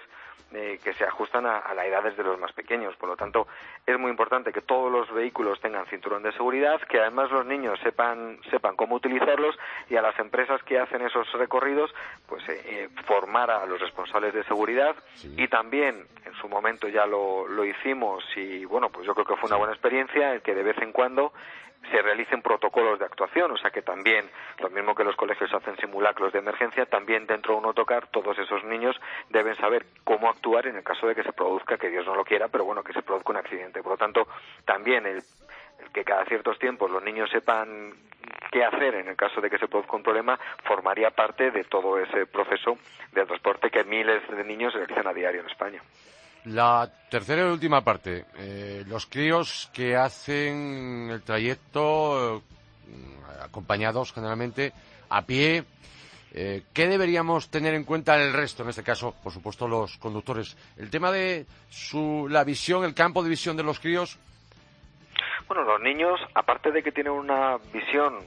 eh, 0.53 0.79
que 0.81 0.93
se 0.93 1.03
ajustan 1.03 1.45
a, 1.45 1.57
a 1.57 1.73
las 1.73 1.85
edades 1.85 2.15
de 2.15 2.23
los 2.23 2.39
más 2.39 2.53
pequeños. 2.53 2.95
Por 2.95 3.09
lo 3.09 3.17
tanto, 3.17 3.47
es 3.85 3.99
muy 3.99 4.09
importante 4.09 4.53
que 4.53 4.61
todos 4.61 4.89
los 4.89 5.11
vehículos 5.13 5.59
tengan 5.59 5.85
cinturón 5.87 6.23
de 6.23 6.31
seguridad, 6.31 6.79
que 6.87 7.01
además 7.01 7.29
los 7.31 7.45
niños 7.45 7.77
sepan, 7.83 8.39
sepan 8.49 8.77
cómo 8.77 8.95
utilizarlos 8.95 9.59
y 9.89 9.97
a 9.97 10.01
las 10.01 10.17
empresas 10.19 10.63
que 10.63 10.79
hacen 10.79 11.01
esos 11.01 11.29
recorridos, 11.33 11.93
pues 12.27 12.47
eh, 12.47 12.86
eh, 12.87 13.01
formar 13.05 13.51
a 13.51 13.65
los 13.65 13.79
responsables 13.79 14.33
de 14.33 14.43
seguridad 14.43 14.95
y 15.35 15.47
también 15.47 16.05
en 16.25 16.33
su 16.35 16.47
momento 16.47 16.87
ya 16.87 17.05
lo, 17.05 17.47
lo 17.47 17.65
hicimos 17.65 18.23
y 18.35 18.65
bueno, 18.65 18.89
pues 18.89 19.05
yo 19.05 19.13
creo 19.13 19.25
que 19.25 19.35
fue 19.35 19.47
una 19.47 19.57
buena 19.57 19.73
experiencia 19.73 20.33
el 20.33 20.41
que 20.41 20.53
de 20.53 20.63
vez 20.63 20.77
en 20.81 20.91
cuando 20.91 21.31
se 21.91 22.01
realicen 22.01 22.41
protocolos 22.41 22.99
de 22.99 23.05
actuación, 23.05 23.51
o 23.51 23.57
sea 23.57 23.71
que 23.71 23.81
también, 23.81 24.29
lo 24.59 24.69
mismo 24.69 24.93
que 24.93 25.03
los 25.03 25.15
colegios 25.15 25.53
hacen 25.53 25.77
simulacros 25.77 26.33
de 26.33 26.39
emergencia, 26.39 26.85
también 26.85 27.25
dentro 27.27 27.53
de 27.53 27.59
un 27.59 27.65
autocar 27.65 28.07
todos 28.07 28.37
esos 28.39 28.63
niños 28.65 28.99
deben 29.29 29.55
saber 29.55 29.85
cómo 30.03 30.29
actuar 30.29 30.67
en 30.67 30.75
el 30.75 30.83
caso 30.83 31.07
de 31.07 31.15
que 31.15 31.23
se 31.23 31.33
produzca, 31.33 31.77
que 31.77 31.89
Dios 31.89 32.05
no 32.05 32.15
lo 32.15 32.25
quiera, 32.25 32.49
pero 32.49 32.65
bueno, 32.65 32.83
que 32.83 32.93
se 32.93 33.01
produzca 33.01 33.31
un 33.31 33.37
accidente. 33.37 33.81
Por 33.81 33.93
lo 33.93 33.97
tanto, 33.97 34.27
también 34.65 35.05
el 35.05 35.21
que 35.93 36.03
cada 36.03 36.25
ciertos 36.25 36.57
tiempos 36.59 36.89
los 36.91 37.03
niños 37.03 37.29
sepan 37.29 37.93
qué 38.51 38.63
hacer 38.63 38.95
en 38.95 39.07
el 39.07 39.15
caso 39.15 39.41
de 39.41 39.49
que 39.49 39.57
se 39.57 39.67
produzca 39.67 39.95
un 39.95 40.03
problema 40.03 40.39
formaría 40.63 41.11
parte 41.11 41.51
de 41.51 41.63
todo 41.63 41.99
ese 41.99 42.25
proceso 42.25 42.77
de 43.11 43.25
transporte 43.25 43.69
que 43.69 43.83
miles 43.83 44.21
de 44.29 44.43
niños 44.43 44.73
realizan 44.73 45.07
a 45.07 45.13
diario 45.13 45.41
en 45.41 45.47
España. 45.47 45.81
La 46.45 46.89
tercera 47.09 47.41
y 47.41 47.51
última 47.51 47.81
parte, 47.81 48.25
eh, 48.37 48.83
los 48.87 49.05
críos 49.05 49.69
que 49.73 49.95
hacen 49.95 51.09
el 51.11 51.21
trayecto 51.23 52.37
eh, 52.37 52.41
acompañados 53.43 54.13
generalmente 54.13 54.71
a 55.09 55.25
pie, 55.25 55.65
eh, 56.39 56.63
¿Qué 56.73 56.87
deberíamos 56.87 57.49
tener 57.49 57.73
en 57.73 57.83
cuenta 57.83 58.21
el 58.21 58.31
resto, 58.31 58.61
en 58.61 58.69
este 58.69 58.83
caso, 58.83 59.15
por 59.23 59.31
supuesto, 59.31 59.67
los 59.67 59.97
conductores? 59.97 60.55
El 60.77 60.89
tema 60.89 61.11
de 61.11 61.47
su, 61.69 62.27
la 62.29 62.43
visión, 62.43 62.83
el 62.83 62.93
campo 62.93 63.23
de 63.23 63.29
visión 63.29 63.57
de 63.57 63.63
los 63.63 63.79
críos. 63.79 64.19
Bueno, 65.47 65.63
los 65.63 65.81
niños, 65.81 66.19
aparte 66.33 66.71
de 66.71 66.83
que 66.83 66.91
tienen 66.91 67.13
una 67.13 67.57
visión 67.71 68.19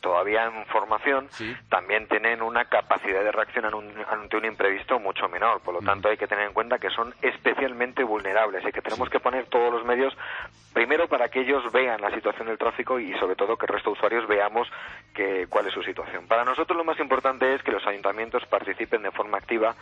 todavía 0.00 0.44
en 0.44 0.64
formación, 0.66 1.28
también 1.68 2.06
tienen 2.06 2.40
una 2.40 2.66
capacidad 2.66 3.24
de 3.24 3.32
reacción 3.32 3.64
ante 3.64 4.36
un 4.36 4.44
imprevisto 4.44 5.00
mucho 5.00 5.28
menor. 5.28 5.60
Por 5.62 5.74
lo 5.74 5.80
tanto, 5.80 6.08
hay 6.08 6.16
que 6.16 6.28
tener 6.28 6.46
en 6.46 6.52
cuenta 6.52 6.78
que 6.78 6.90
son 6.90 7.12
especialmente 7.22 8.04
vulnerables 8.04 8.64
y 8.64 8.70
que 8.70 8.82
tenemos 8.82 9.10
que 9.10 9.18
poner 9.18 9.46
todos 9.46 9.72
los 9.72 9.84
medios, 9.84 10.16
primero 10.72 11.08
para 11.08 11.28
que 11.28 11.40
ellos 11.40 11.72
vean 11.72 12.00
la 12.00 12.12
situación 12.12 12.46
del 12.46 12.56
tráfico 12.56 13.00
y 13.00 13.12
sobre 13.18 13.34
todo 13.34 13.56
que 13.56 13.66
el 13.66 13.72
resto 13.72 13.90
de 13.90 13.94
usuarios 13.94 14.28
veamos 14.28 14.68
que, 15.12 15.48
cuál 15.48 15.66
es 15.66 15.74
su 15.74 15.82
situación. 15.82 16.28
Para 16.28 16.44
nosotros 16.44 16.76
lo 16.76 16.84
más 16.84 17.00
importante 17.00 17.52
es 17.54 17.62
que 17.64 17.72
los 17.72 17.84
ayuntamientos 17.84 18.46
participen 18.46 19.02
de 19.02 19.10
forma 19.10 19.38
activa 19.38 19.74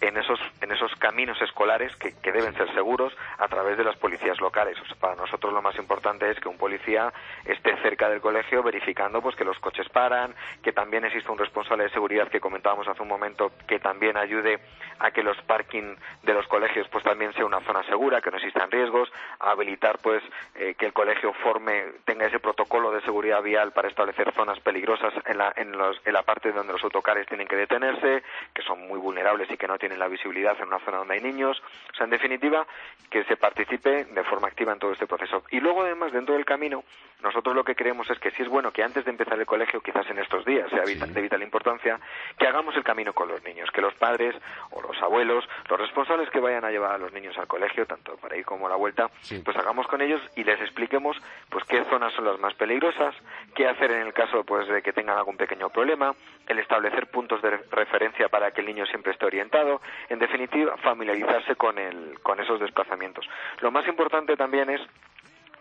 en 0.00 0.16
esos, 0.16 0.40
en 0.60 0.72
esos 0.72 0.94
caminos 0.96 1.40
escolares 1.42 1.94
que, 1.96 2.10
deben 2.30 2.54
ser 2.54 2.72
seguros 2.72 3.12
a 3.38 3.48
través 3.48 3.76
de 3.76 3.84
las 3.84 3.96
policías 3.96 4.40
locales. 4.40 4.78
para 4.98 5.16
nosotros 5.16 5.52
lo 5.52 5.60
más 5.62 5.76
importante 5.76 6.30
es 6.30 6.38
que 6.38 6.48
un 6.48 6.56
policía 6.56 7.12
esté 7.44 7.76
cerca 7.82 8.08
del 8.08 8.20
colegio 8.20 8.62
verificando 8.62 9.20
pues 9.20 9.34
que 9.34 9.44
los 9.44 9.58
coches 9.58 9.88
paran, 9.88 10.34
que 10.62 10.72
también 10.72 11.04
exista 11.04 11.32
un 11.32 11.38
responsable 11.38 11.84
de 11.84 11.90
seguridad 11.90 12.28
que 12.28 12.40
comentábamos 12.40 12.86
hace 12.88 13.02
un 13.02 13.08
momento 13.08 13.52
que 13.66 13.78
también 13.80 14.16
ayude 14.16 14.60
a 15.00 15.10
que 15.10 15.22
los 15.22 15.36
parking 15.42 15.96
de 16.22 16.34
los 16.34 16.46
colegios 16.46 16.88
pues 16.88 17.04
también 17.04 17.32
sea 17.34 17.44
una 17.44 17.60
zona 17.60 17.82
segura, 17.84 18.20
que 18.20 18.30
no 18.30 18.36
existan 18.36 18.70
riesgos, 18.70 19.12
a 19.40 19.50
habilitar 19.50 19.98
pues 19.98 20.22
eh, 20.54 20.74
que 20.78 20.86
el 20.86 20.92
colegio 20.92 21.32
forme, 21.34 21.84
tenga 22.04 22.26
ese 22.26 22.38
protocolo 22.38 22.92
de 22.92 23.00
seguridad 23.02 23.42
vial 23.42 23.72
para 23.72 23.88
establecer 23.88 24.32
zonas 24.34 24.60
peligrosas 24.60 25.12
en 25.26 25.38
la, 25.38 25.52
en, 25.56 25.72
los, 25.72 26.00
en 26.04 26.12
la 26.12 26.22
parte 26.22 26.52
donde 26.52 26.72
los 26.72 26.84
autocares 26.84 27.26
tienen 27.26 27.48
que 27.48 27.56
detenerse, 27.56 28.22
que 28.54 28.62
son 28.62 28.86
muy 28.86 28.98
vulnerables 28.98 29.50
y 29.50 29.56
que 29.56 29.66
no 29.66 29.78
tienen 29.78 29.89
la 29.96 30.08
visibilidad 30.08 30.56
en 30.60 30.68
una 30.68 30.78
zona 30.80 30.98
donde 30.98 31.14
hay 31.14 31.20
niños. 31.20 31.62
O 31.92 31.96
sea, 31.96 32.04
en 32.04 32.10
definitiva, 32.10 32.66
que 33.10 33.24
se 33.24 33.36
participe 33.36 34.04
de 34.04 34.24
forma 34.24 34.48
activa 34.48 34.72
en 34.72 34.78
todo 34.78 34.92
este 34.92 35.06
proceso. 35.06 35.44
Y 35.50 35.60
luego, 35.60 35.82
además, 35.82 36.12
dentro 36.12 36.34
del 36.34 36.44
camino, 36.44 36.84
nosotros 37.22 37.54
lo 37.54 37.64
que 37.64 37.74
creemos 37.74 38.08
es 38.10 38.18
que 38.18 38.30
sí 38.30 38.42
es 38.42 38.48
bueno 38.48 38.70
que 38.72 38.82
antes 38.82 39.04
de 39.04 39.10
empezar 39.10 39.38
el 39.38 39.46
colegio, 39.46 39.80
quizás 39.80 40.08
en 40.10 40.18
estos 40.18 40.44
días, 40.44 40.70
sea 40.70 40.82
de 40.82 41.20
vital 41.20 41.42
importancia, 41.42 41.98
que 42.38 42.46
hagamos 42.46 42.74
el 42.76 42.84
camino 42.84 43.12
con 43.12 43.28
los 43.28 43.42
niños, 43.44 43.70
que 43.70 43.80
los 43.80 43.94
padres 43.94 44.34
o 44.70 44.80
los 44.80 45.00
abuelos, 45.02 45.44
los 45.68 45.78
responsables 45.78 46.30
que 46.30 46.40
vayan 46.40 46.64
a 46.64 46.70
llevar 46.70 46.92
a 46.92 46.98
los 46.98 47.12
niños 47.12 47.36
al 47.38 47.46
colegio, 47.46 47.86
tanto 47.86 48.16
para 48.16 48.36
ir 48.36 48.44
como 48.44 48.66
a 48.66 48.70
la 48.70 48.76
vuelta, 48.76 49.10
pues 49.44 49.56
hagamos 49.56 49.86
con 49.86 50.00
ellos 50.00 50.20
y 50.36 50.44
les 50.44 50.60
expliquemos 50.60 51.16
pues 51.48 51.64
qué 51.64 51.84
zonas 51.90 52.12
son 52.14 52.24
las 52.24 52.38
más 52.38 52.54
peligrosas, 52.54 53.14
qué 53.54 53.68
hacer 53.68 53.90
en 53.92 54.06
el 54.06 54.12
caso 54.12 54.44
pues 54.44 54.68
de 54.68 54.82
que 54.82 54.92
tengan 54.92 55.18
algún 55.18 55.36
pequeño 55.36 55.68
problema, 55.70 56.14
el 56.46 56.58
establecer 56.58 57.08
puntos 57.08 57.42
de 57.42 57.50
referencia 57.70 58.28
para 58.28 58.50
que 58.50 58.60
el 58.60 58.66
niño 58.66 58.86
siempre 58.86 59.12
esté 59.12 59.26
orientado, 59.26 59.79
en 60.08 60.18
definitiva, 60.18 60.76
familiarizarse 60.78 61.56
con, 61.56 61.78
el, 61.78 62.18
con 62.22 62.40
esos 62.40 62.60
desplazamientos. 62.60 63.28
Lo 63.60 63.70
más 63.70 63.86
importante 63.86 64.36
también 64.36 64.70
es 64.70 64.80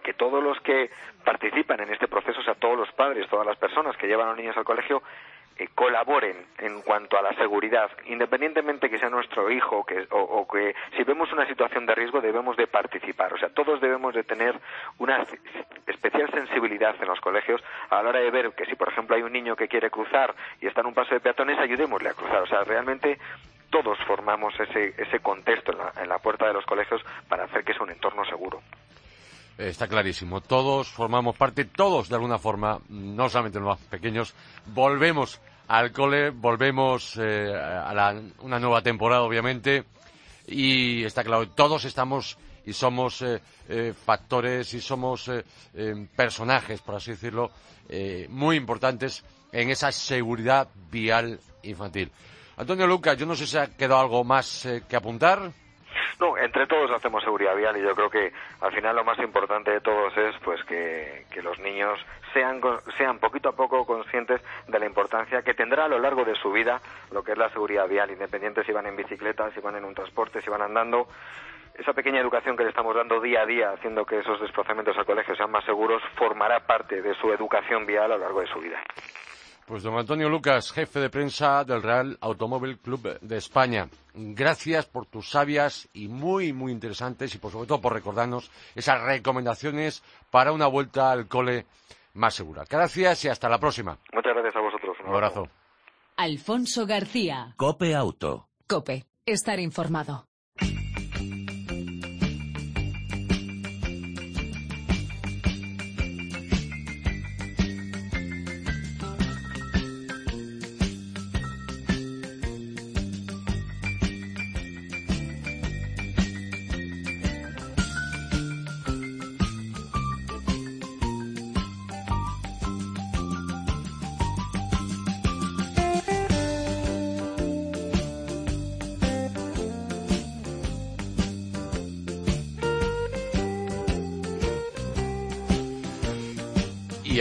que 0.04 0.14
todos 0.14 0.44
los 0.44 0.60
que 0.62 0.90
participan 1.24 1.82
en 1.82 1.94
este 1.94 2.08
proceso, 2.08 2.40
o 2.40 2.44
sea, 2.44 2.56
todos 2.56 2.78
los 2.78 2.92
padres, 2.94 3.28
todas 3.30 3.46
las 3.46 3.58
personas 3.58 3.98
que 3.98 4.08
llevan 4.08 4.28
a 4.28 4.30
los 4.32 4.40
niños 4.40 4.58
al 4.58 4.64
colegio, 4.64 5.04
eh, 5.60 5.68
colaboren 5.76 6.38
en 6.58 6.82
cuanto 6.84 7.18
a 7.18 7.22
la 7.22 7.34
seguridad, 7.34 7.92
independientemente 8.06 8.90
que 8.90 8.98
sea 8.98 9.10
nuestro 9.10 9.52
hijo 9.52 9.86
que, 9.86 10.08
o, 10.10 10.48
que 10.48 10.74
si 10.96 11.04
vemos 11.04 11.34
una 11.34 11.46
situación 11.48 11.86
de 11.86 11.96
riesgo 11.96 12.22
debemos 12.22 12.56
de 12.56 12.66
participar. 12.68 13.34
O 13.34 13.38
sea, 13.38 13.50
todos 13.50 13.82
debemos 13.82 14.14
de 14.14 14.24
tener 14.24 14.58
una 15.00 15.26
especial 15.86 16.32
sensibilidad 16.32 16.96
en 17.02 17.10
los 17.10 17.20
colegios 17.20 17.62
a 17.90 18.02
la 18.02 18.10
hora 18.10 18.20
de 18.20 18.32
ver 18.32 18.54
que 18.54 18.66
si, 18.68 18.76
por 18.76 18.88
ejemplo, 18.88 19.18
hay 19.18 19.22
un 19.22 19.34
niño 19.34 19.58
que 19.58 19.68
quiere 19.68 19.90
cruzar 19.90 20.34
y 20.62 20.68
está 20.68 20.80
en 20.80 20.88
un 20.88 20.94
paso 20.94 21.14
de 21.14 21.20
peatones, 21.20 21.60
ayudémosle 21.60 22.08
a 22.08 22.14
cruzar. 22.14 22.42
O 22.42 22.48
sea, 22.48 22.64
realmente 22.64 23.20
todos 23.70 23.98
formamos 24.08 24.54
ese, 24.60 24.94
ese 24.98 25.20
contexto 25.20 25.72
en 25.72 26.10
la, 26.10 26.20
puerta 26.20 26.48
de 26.48 26.54
los 26.54 26.66
colegios 26.66 27.02
para 27.28 27.46
hacer 27.46 27.64
que 27.64 27.74
sea 27.74 27.84
un 27.84 27.92
entorno 27.92 28.26
seguro. 28.26 28.62
Está 29.58 29.88
clarísimo. 29.88 30.42
Todos 30.42 30.90
formamos 30.90 31.36
parte, 31.36 31.66
todos 31.66 32.10
de 32.10 32.16
alguna 32.16 32.38
forma, 32.38 32.80
no 32.90 33.30
solamente 33.30 33.60
los 33.60 33.68
más 33.68 33.80
pequeños, 33.88 34.34
volvemos 34.68 35.42
al 35.68 35.92
cole, 35.92 36.32
volvemos 36.32 37.18
eh, 37.18 37.54
a 37.56 38.16
una 38.40 38.60
nueva 38.60 38.82
temporada, 38.82 39.22
obviamente, 39.22 39.84
y 40.48 41.04
está 41.04 41.24
claro, 41.24 41.48
todos 41.50 41.86
estamos 41.86 42.38
y 42.66 42.74
somos 42.74 43.22
eh, 43.22 43.42
eh, 43.68 43.94
factores 43.94 44.74
y 44.74 44.82
somos 44.82 45.30
personajes, 46.16 46.82
por 46.82 46.96
así 46.96 47.12
decirlo, 47.12 47.52
muy 48.30 48.56
importantes 48.56 49.26
en 49.52 49.70
esa 49.70 49.92
seguridad 49.92 50.70
vial 50.90 51.40
infantil. 51.64 52.12
Antonio 52.60 52.86
Lucas, 52.86 53.18
yo 53.18 53.26
no 53.26 53.36
sé 53.36 53.48
si 53.48 53.58
ha 53.58 53.68
quedado 53.68 54.02
algo 54.02 54.26
más 54.26 54.66
eh, 54.66 54.84
que 54.88 54.98
apuntar. 54.98 55.40
No, 56.20 56.38
entre 56.38 56.68
todos 56.68 56.92
hacemos 56.92 57.24
seguridad 57.24 57.56
vial 57.56 57.78
y 57.78 57.82
yo 57.82 57.96
creo 57.96 58.10
que 58.10 58.34
al 58.60 58.74
final 58.74 58.98
lo 58.98 59.06
más 59.06 59.18
importante 59.20 59.72
de 59.72 59.80
todos 59.80 60.12
es 60.18 60.36
pues 60.44 60.62
que, 60.66 61.26
los 61.42 61.58
niños 61.60 61.98
sean, 62.34 62.60
sean 62.98 63.18
poquito 63.18 63.48
a 63.48 63.56
poco 63.56 63.86
conscientes 63.86 64.42
de 64.68 64.78
la 64.78 64.86
importancia 64.86 65.42
que 65.42 65.54
tendrá 65.54 65.86
a 65.86 65.88
lo 65.88 66.00
largo 66.00 66.26
de 66.26 66.36
su 66.36 66.52
vida 66.52 66.82
lo 67.12 67.24
que 67.24 67.32
es 67.32 67.38
la 67.38 67.50
seguridad 67.50 67.88
vial, 67.88 68.12
independiente 68.12 68.66
si 68.66 68.74
van 68.74 68.88
en 68.88 68.98
bicicleta, 68.98 69.50
si 69.52 69.62
van 69.62 69.78
en 69.78 69.86
un 69.86 69.96
transporte, 69.96 70.42
si 70.42 70.50
van 70.50 70.62
andando. 70.62 71.08
Esa 71.76 71.94
pequeña 71.94 72.20
educación 72.20 72.58
que 72.58 72.64
le 72.64 72.72
estamos 72.72 72.94
dando 72.94 73.22
día 73.22 73.44
a 73.44 73.46
día, 73.46 73.72
haciendo 73.72 74.06
que 74.06 74.20
esos 74.20 74.42
desplazamientos 74.42 74.98
al 74.98 75.06
colegio 75.06 75.34
sean 75.34 75.50
más 75.50 75.64
seguros, 75.64 76.04
formará 76.16 76.60
parte 76.60 77.02
de 77.02 77.16
su 77.16 77.32
educación 77.32 77.86
vial 77.86 78.12
a 78.12 78.18
lo 78.18 78.24
largo 78.26 78.42
de 78.42 78.48
su 78.48 78.60
vida. 78.60 78.84
Pues 79.70 79.84
don 79.84 79.96
Antonio 80.00 80.30
Lucas, 80.30 80.72
jefe 80.72 81.00
de 81.00 81.12
prensa 81.12 81.64
del 81.64 81.84
Real 81.84 82.18
Automóvil 82.22 82.80
Club 82.80 83.20
de 83.22 83.38
España. 83.38 83.88
Gracias 84.16 84.88
por 84.88 85.06
tus 85.06 85.30
sabias 85.30 85.88
y 85.94 86.08
muy, 86.08 86.54
muy 86.54 86.72
interesantes 86.72 87.36
y 87.36 87.38
por 87.38 87.52
sobre 87.52 87.68
todo 87.68 87.80
por 87.80 87.94
recordarnos 87.94 88.50
esas 88.74 89.00
recomendaciones 89.04 90.02
para 90.32 90.54
una 90.54 90.66
vuelta 90.66 91.12
al 91.12 91.28
cole 91.28 91.68
más 92.16 92.34
segura. 92.34 92.64
Gracias 92.68 93.26
y 93.26 93.28
hasta 93.28 93.48
la 93.48 93.60
próxima. 93.60 94.00
Muchas 94.12 94.34
gracias 94.34 94.56
a 94.56 94.60
vosotros. 94.60 94.98
Un 95.06 95.14
abrazo. 95.14 95.48
Alfonso 96.18 96.88
García. 96.88 97.54
Cope 97.56 97.94
Auto. 97.94 98.48
Cope. 98.66 99.06
Estar 99.28 99.60
informado. 99.60 100.29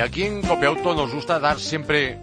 Aquí 0.08 0.22
en 0.22 0.40
Copiauto 0.40 0.94
nos 0.94 1.12
gusta 1.12 1.38
dar 1.38 1.60
siempre 1.60 2.18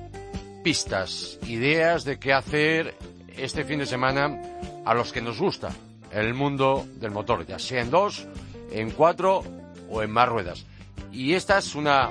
pistas, 0.63 1.37
ideas 1.45 2.03
de 2.03 2.17
qué 2.17 2.33
hacer 2.33 2.95
este 3.37 3.63
fin 3.63 3.77
de 3.77 3.85
semana 3.85 4.41
a 4.83 4.95
los 4.95 5.13
que 5.13 5.21
nos 5.21 5.39
gusta 5.39 5.69
el 6.11 6.33
mundo 6.33 6.83
del 6.95 7.11
motor, 7.11 7.45
ya 7.45 7.59
sea 7.59 7.81
en 7.81 7.91
dos, 7.91 8.27
en 8.71 8.89
cuatro 8.89 9.43
o 9.87 10.01
en 10.01 10.09
más 10.09 10.27
ruedas. 10.27 10.65
Y 11.11 11.35
esta 11.35 11.59
es 11.59 11.75
una 11.75 12.09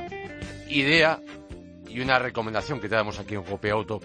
idea 0.68 1.18
y 1.88 2.00
una 2.00 2.20
recomendación 2.20 2.80
que 2.80 2.88
te 2.88 2.94
damos 2.94 3.18
aquí 3.18 3.34
en 3.34 3.42
Copiauto. 3.42 4.00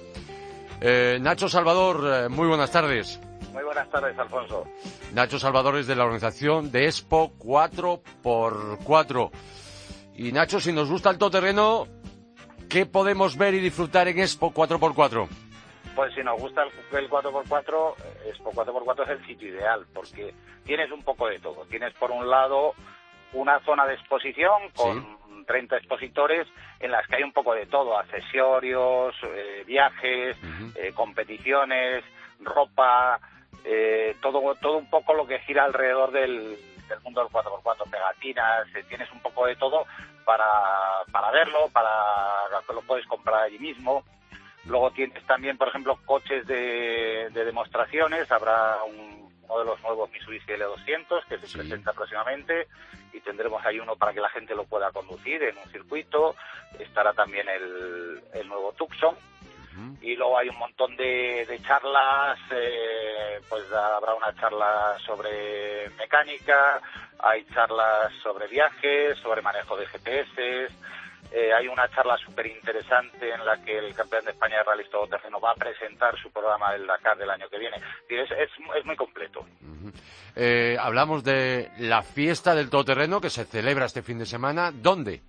Eh, 0.82 1.20
Nacho 1.22 1.50
Salvador, 1.50 2.26
eh, 2.26 2.30
muy 2.30 2.48
buenas 2.48 2.72
tardes. 2.72 3.20
Muy 3.54 3.64
buenas 3.64 3.88
tardes, 3.92 4.18
Alfonso. 4.18 4.66
Nacho 5.14 5.38
Salvador 5.38 5.78
es 5.78 5.86
de 5.86 5.96
la 5.96 6.06
organización 6.06 6.72
de 6.72 6.86
Expo 6.86 7.32
4x4. 7.38 9.30
Y 10.20 10.34
Nacho, 10.34 10.60
si 10.60 10.74
nos 10.74 10.90
gusta 10.90 11.12
el 11.12 11.18
todoterreno, 11.18 11.88
¿qué 12.70 12.86
podemos 12.86 13.38
ver 13.38 13.54
y 13.54 13.62
disfrutar 13.62 14.10
en 14.10 14.20
Expo 14.20 14.54
4x4? 14.54 15.30
Pues 15.96 16.14
si 16.14 16.22
nos 16.22 16.38
gusta 16.42 16.64
el, 16.64 17.10
4x4, 17.10 17.94
Expo 18.28 18.52
4x4 18.52 19.04
es 19.04 19.10
el 19.12 19.26
sitio 19.26 19.48
ideal, 19.48 19.86
porque 19.94 20.34
tienes 20.66 20.92
un 20.92 21.04
poco 21.04 21.30
de 21.30 21.40
todo. 21.40 21.66
Tienes 21.70 21.94
por 21.94 22.12
un 22.12 22.30
lado 22.30 22.74
una 23.32 23.62
zona 23.62 23.86
de 23.86 23.94
exposición 23.94 24.70
con 24.76 25.46
30 25.46 25.78
expositores 25.78 26.50
en 26.82 26.92
las 26.92 27.08
que 27.08 27.16
hay 27.16 27.24
un 27.24 27.32
poco 27.32 27.54
de 27.54 27.68
todo, 27.68 27.98
accesorios, 27.98 29.16
eh, 29.24 29.64
viajes, 29.66 30.36
eh, 30.76 30.92
competiciones, 30.94 32.04
ropa, 32.42 33.22
eh, 33.64 34.18
todo, 34.22 34.54
todo 34.56 34.80
un 34.80 34.90
poco 34.90 35.14
lo 35.14 35.26
que 35.26 35.40
gira 35.40 35.64
alrededor 35.64 36.12
del, 36.12 36.58
del 36.90 37.02
mundo 37.02 37.22
del 37.22 37.32
4x4, 37.32 37.90
pegatinas, 37.90 38.68
tienes 38.88 39.12
un 39.12 39.22
poco 39.22 39.46
de 39.46 39.56
todo 39.56 39.86
para, 40.26 40.46
para 41.12 41.32
verlo, 41.32 41.70
para 41.72 42.60
que 42.68 42.74
lo 42.74 42.82
puedes 42.82 43.06
comprar 43.08 43.44
allí 43.44 43.60
mismo. 43.60 44.04
Luego 44.66 44.92
tienes 44.92 45.26
también, 45.26 45.58
por 45.58 45.70
ejemplo, 45.70 45.98
coches 46.06 46.46
de, 46.46 47.30
de 47.32 47.46
demostraciones, 47.46 48.32
habrá 48.32 48.84
un, 48.84 49.20
uno 49.50 49.60
de 49.60 49.66
los 49.66 49.82
nuevos 49.82 50.12
Mitsubishi 50.12 50.52
L200 50.52 51.26
que 51.28 51.38
se 51.40 51.58
presenta 51.58 51.94
próximamente 51.94 52.68
y 53.14 53.20
tendremos 53.22 53.66
ahí 53.66 53.80
uno 53.80 53.96
para 53.96 54.14
que 54.14 54.22
la 54.22 54.30
gente 54.30 54.54
lo 54.54 54.66
pueda 54.66 54.92
conducir 54.92 55.42
en 55.44 55.58
un 55.58 55.70
circuito. 55.72 56.36
Estará 56.78 57.14
también 57.14 57.48
el, 57.50 58.22
el 58.34 58.48
nuevo 58.48 58.72
Tucson. 58.74 59.16
Y 60.02 60.16
luego 60.16 60.38
hay 60.38 60.50
un 60.50 60.58
montón 60.58 60.96
de, 60.96 61.46
de 61.48 61.62
charlas, 61.62 62.40
eh, 62.52 63.40
pues 63.50 63.64
habrá 63.72 64.14
una 64.16 64.34
charla 64.36 64.98
sobre 65.06 65.90
mecánica, 65.98 66.82
hay 67.20 67.46
charlas 67.54 68.12
sobre 68.24 68.48
viajes, 68.48 69.18
sobre 69.20 69.42
manejo 69.42 69.76
de 69.78 69.86
GPS, 69.88 70.68
eh, 71.32 71.54
hay 71.54 71.68
una 71.68 71.88
charla 71.90 72.18
súper 72.18 72.48
interesante 72.48 73.32
en 73.32 73.46
la 73.46 73.58
que 73.64 73.78
el 73.78 73.94
campeón 73.94 74.26
de 74.26 74.32
España 74.32 74.58
de 74.58 74.64
Rally 74.64 74.86
Terreno 75.10 75.40
va 75.40 75.52
a 75.52 75.56
presentar 75.56 76.18
su 76.20 76.32
programa 76.32 76.72
del 76.72 76.88
Dakar 76.88 77.18
del 77.18 77.30
año 77.30 77.48
que 77.50 77.60
viene. 77.60 77.78
Es, 78.10 78.32
es, 78.32 78.50
es 78.78 78.86
muy 78.86 78.96
completo. 78.96 79.46
eh, 80.36 80.76
hablamos 80.80 81.24
de 81.24 81.70
la 81.78 82.02
fiesta 82.02 82.56
del 82.56 82.70
todoterreno 82.72 83.22
que 83.22 83.30
se 83.30 83.46
celebra 83.46 83.86
este 83.86 84.02
fin 84.02 84.18
de 84.18 84.26
semana. 84.26 84.72
¿Dónde? 84.74 85.22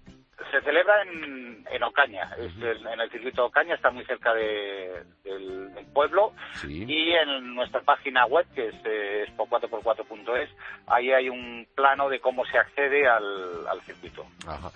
Se 0.50 0.60
celebra 0.62 1.02
en, 1.02 1.64
en 1.70 1.82
Ocaña, 1.82 2.30
es 2.38 2.52
el- 2.62 2.86
en 2.86 3.00
el 3.00 3.10
circuito 3.10 3.42
de 3.42 3.48
Ocaña, 3.48 3.74
está 3.74 3.90
muy 3.90 4.04
cerca 4.04 4.32
de- 4.34 5.04
del, 5.24 5.72
del 5.74 5.86
pueblo. 5.86 6.32
Sí. 6.54 6.84
Y 6.88 7.12
en 7.12 7.54
nuestra 7.54 7.80
página 7.82 8.26
web, 8.26 8.46
que 8.54 8.68
es 8.68 8.74
eh, 8.84 9.26
expo4x4.es, 9.28 10.50
ahí 10.86 11.12
hay 11.12 11.28
un 11.28 11.66
plano 11.74 12.08
de 12.08 12.20
cómo 12.20 12.44
se 12.46 12.58
accede 12.58 13.08
al, 13.08 13.66
al 13.68 13.80
circuito. 13.82 14.26
Ajá. 14.46 14.70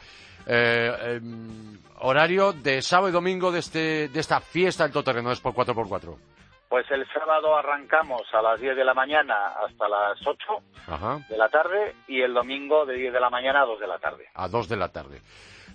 Eh, 0.46 1.16
em, 1.16 1.78
horario 2.00 2.52
de 2.52 2.82
sábado 2.82 3.08
y 3.08 3.12
domingo 3.12 3.50
de, 3.50 3.60
este, 3.60 4.08
de 4.08 4.20
esta 4.20 4.40
fiesta 4.40 4.84
del 4.84 4.92
todoterreno 4.92 5.32
es 5.32 5.40
por 5.40 5.54
4x4. 5.54 6.16
Pues 6.68 6.90
el 6.90 7.06
sábado 7.12 7.56
arrancamos 7.56 8.22
a 8.34 8.42
las 8.42 8.60
10 8.60 8.76
de 8.76 8.84
la 8.84 8.94
mañana 8.94 9.34
hasta 9.64 9.88
las 9.88 10.18
8 10.26 10.46
Ajá. 10.88 11.18
de 11.28 11.36
la 11.38 11.48
tarde 11.48 11.94
y 12.08 12.20
el 12.20 12.34
domingo 12.34 12.84
de 12.84 12.94
10 12.96 13.12
de 13.12 13.20
la 13.20 13.30
mañana 13.30 13.62
a 13.62 13.64
2 13.66 13.78
de 13.80 13.86
la 13.86 13.98
tarde. 13.98 14.26
A 14.34 14.48
2 14.48 14.68
de 14.68 14.76
la 14.76 14.88
tarde. 14.88 15.20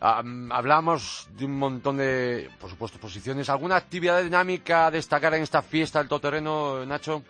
Mm, 0.02 0.52
hablamos 0.52 1.28
de 1.38 1.46
un 1.46 1.58
montón 1.60 1.98
de, 1.98 2.50
por 2.60 2.70
supuesto, 2.70 3.00
posiciones. 3.00 3.50
¿Alguna 3.50 3.76
actividad 3.76 4.22
dinámica 4.24 4.88
a 4.88 4.92
destacar 4.92 5.34
en 5.34 5.44
esta 5.44 5.62
fiesta 5.62 6.00
del 6.00 6.08
todoterreno, 6.08 6.86
Nacho? 6.86 7.22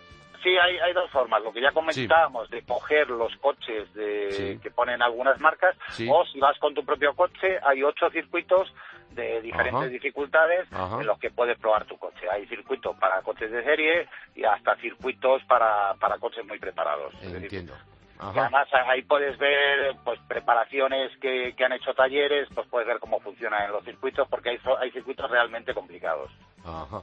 Sí, 0.44 0.50
hay, 0.58 0.78
hay 0.78 0.94
dos 0.94 1.10
formas. 1.12 1.44
Lo 1.44 1.52
que 1.52 1.62
ya 1.62 1.72
comentábamos 1.72 2.50
de 2.50 2.62
coger 2.62 3.10
los 3.10 3.36
coches 3.38 3.94
de, 3.94 4.32
Sí. 4.32 4.60
que 4.62 4.72
ponen 4.72 5.02
algunas 5.02 5.40
marcas, 5.42 5.76
Sí. 5.90 6.08
o 6.10 6.24
si 6.26 6.40
vas 6.40 6.58
con 6.60 6.74
tu 6.74 6.86
propio 6.86 7.14
coche, 7.14 7.60
hay 7.66 7.84
ocho 7.84 8.10
circuitos 8.12 8.72
de 9.12 9.42
diferentes 9.42 9.82
Ajá. 9.82 9.88
dificultades 9.90 10.72
Ajá. 10.72 11.02
en 11.02 11.08
los 11.08 11.20
que 11.20 11.32
puedes 11.32 11.58
probar 11.58 11.84
tu 11.86 11.98
coche. 11.98 12.30
Hay 12.32 12.46
circuitos 12.48 12.96
para 12.98 13.22
coches 13.24 13.52
de 13.52 13.64
serie 13.64 14.08
y 14.36 14.44
hasta 14.46 14.76
circuitos 14.78 15.44
para, 15.46 15.96
para 15.96 16.18
coches 16.20 16.46
muy 16.46 16.60
preparados. 16.60 17.14
Es 17.22 17.34
decir, 17.34 17.70
Ajá. 18.20 18.42
además 18.42 18.68
ahí 18.88 19.02
puedes 19.04 19.38
ver 19.38 19.96
pues 20.04 20.20
preparaciones 20.28 21.10
que, 21.22 21.54
que 21.56 21.66
han 21.66 21.72
hecho 21.72 21.94
talleres, 21.94 22.50
pues 22.54 22.68
puedes 22.68 22.88
ver 22.88 23.00
cómo 23.00 23.22
funcionan 23.22 23.64
en 23.64 23.72
los 23.72 23.84
circuitos 23.86 24.28
porque 24.28 24.50
hay, 24.50 24.60
hay 24.82 24.92
circuitos 24.92 25.32
realmente 25.32 25.74
complicados. 25.74 26.30
Ajá. 26.66 27.02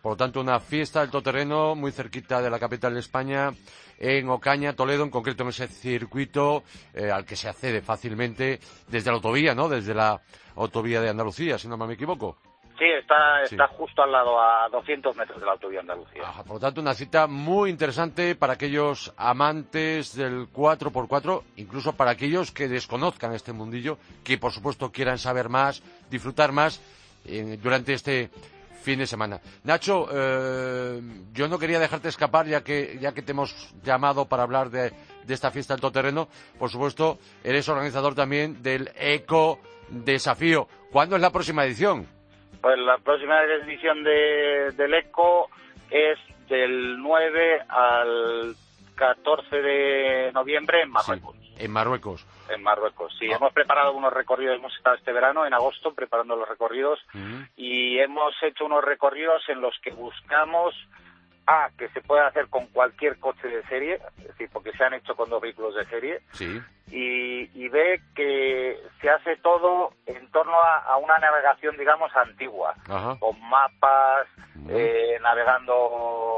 Por 0.00 0.12
lo 0.12 0.16
tanto, 0.16 0.40
una 0.40 0.60
fiesta 0.60 1.00
del 1.00 1.10
todoterreno 1.10 1.74
muy 1.74 1.90
cerquita 1.90 2.40
de 2.40 2.48
la 2.48 2.60
capital 2.60 2.94
de 2.94 3.00
España, 3.00 3.50
en 3.98 4.28
Ocaña, 4.28 4.74
Toledo, 4.74 5.02
en 5.02 5.10
concreto 5.10 5.42
en 5.42 5.48
ese 5.48 5.66
circuito 5.66 6.62
eh, 6.94 7.10
al 7.10 7.24
que 7.24 7.34
se 7.34 7.48
accede 7.48 7.82
fácilmente 7.82 8.60
desde 8.86 9.10
la 9.10 9.16
autovía, 9.16 9.56
¿no? 9.56 9.68
Desde 9.68 9.94
la 9.94 10.20
autovía 10.54 11.00
de 11.00 11.10
Andalucía, 11.10 11.58
si 11.58 11.66
no 11.66 11.76
me 11.76 11.94
equivoco. 11.94 12.36
Sí, 12.82 12.88
está, 12.98 13.46
Sí. 13.46 13.54
está 13.54 13.68
justo 13.68 14.02
al 14.02 14.10
lado, 14.10 14.40
a 14.40 14.68
200 14.72 15.14
metros 15.16 15.38
de 15.38 15.46
la 15.46 15.52
autovía 15.52 15.78
Andalucía. 15.80 16.24
Por 16.44 16.54
lo 16.54 16.58
tanto, 16.58 16.80
una 16.80 16.94
cita 16.94 17.28
muy 17.28 17.70
interesante 17.70 18.34
para 18.34 18.54
aquellos 18.54 19.14
amantes 19.16 20.16
del 20.16 20.48
4x4, 20.52 21.44
incluso 21.58 21.92
para 21.92 22.10
aquellos 22.10 22.50
que 22.50 22.66
desconozcan 22.66 23.34
este 23.34 23.52
mundillo, 23.52 23.98
que 24.24 24.36
por 24.36 24.50
supuesto 24.50 24.90
quieran 24.90 25.18
saber 25.18 25.48
más, 25.48 25.80
disfrutar 26.10 26.50
más 26.50 26.80
eh, 27.24 27.56
durante 27.62 27.92
este 27.92 28.30
fin 28.82 28.98
de 28.98 29.06
semana. 29.06 29.40
Nacho, 29.62 30.08
eh, 30.12 31.00
yo 31.32 31.46
no 31.46 31.60
quería 31.60 31.78
dejarte 31.78 32.08
escapar 32.08 32.46
ya 32.48 32.64
que, 32.64 32.98
ya 33.00 33.12
que 33.12 33.22
te 33.22 33.30
hemos 33.30 33.72
llamado 33.84 34.24
para 34.26 34.42
hablar 34.42 34.70
de, 34.70 34.90
de 35.24 35.34
esta 35.34 35.52
fiesta 35.52 35.74
del 35.74 35.82
todoterreno. 35.82 36.26
Por 36.58 36.68
supuesto, 36.68 37.20
eres 37.44 37.68
organizador 37.68 38.16
también 38.16 38.60
del 38.60 38.90
Eco 38.98 39.60
Desafío. 39.88 40.66
¿Cuándo 40.90 41.14
es 41.14 41.22
la 41.22 41.30
próxima 41.30 41.64
edición? 41.64 42.08
Pues 42.60 42.78
la 42.78 42.98
próxima 42.98 43.42
edición 43.42 44.04
de, 44.04 44.72
del 44.76 44.94
ECO 44.94 45.48
es 45.90 46.18
del 46.48 46.98
9 46.98 47.62
al 47.68 48.54
14 48.94 49.56
de 49.62 50.32
noviembre 50.32 50.82
en 50.82 50.90
Marruecos. 50.90 51.36
En 51.58 51.70
Marruecos. 51.70 52.26
En 52.48 52.62
Marruecos, 52.62 53.14
sí. 53.18 53.30
Ah. 53.32 53.36
Hemos 53.36 53.52
preparado 53.52 53.92
unos 53.92 54.12
recorridos, 54.12 54.56
hemos 54.56 54.74
estado 54.76 54.96
este 54.96 55.12
verano, 55.12 55.46
en 55.46 55.54
agosto, 55.54 55.94
preparando 55.94 56.36
los 56.36 56.48
recorridos 56.48 56.98
y 57.56 57.98
hemos 57.98 58.34
hecho 58.42 58.64
unos 58.66 58.84
recorridos 58.84 59.42
en 59.48 59.60
los 59.60 59.74
que 59.82 59.90
buscamos 59.92 60.74
A, 61.46 61.70
que 61.76 61.88
se 61.88 62.00
pueda 62.00 62.28
hacer 62.28 62.46
con 62.48 62.66
cualquier 62.68 63.18
coche 63.18 63.48
de 63.48 63.62
serie, 63.64 64.00
es 64.18 64.28
decir, 64.28 64.48
porque 64.52 64.70
se 64.72 64.84
han 64.84 64.94
hecho 64.94 65.16
con 65.16 65.28
dos 65.28 65.42
vehículos 65.42 65.74
de 65.74 65.84
serie, 65.86 66.20
Sí. 66.32 66.60
y, 66.88 67.50
y 67.64 67.68
ve 67.68 68.00
que 68.14 68.80
se 69.00 69.10
hace 69.10 69.36
todo 69.38 69.92
en 70.06 70.30
torno 70.30 70.54
a, 70.60 70.78
a 70.84 70.96
una 70.98 71.18
navegación, 71.18 71.76
digamos, 71.76 72.14
antigua, 72.14 72.74
Ajá. 72.88 73.16
con 73.18 73.40
mapas, 73.48 74.28
eh, 74.68 75.18
navegando 75.20 75.72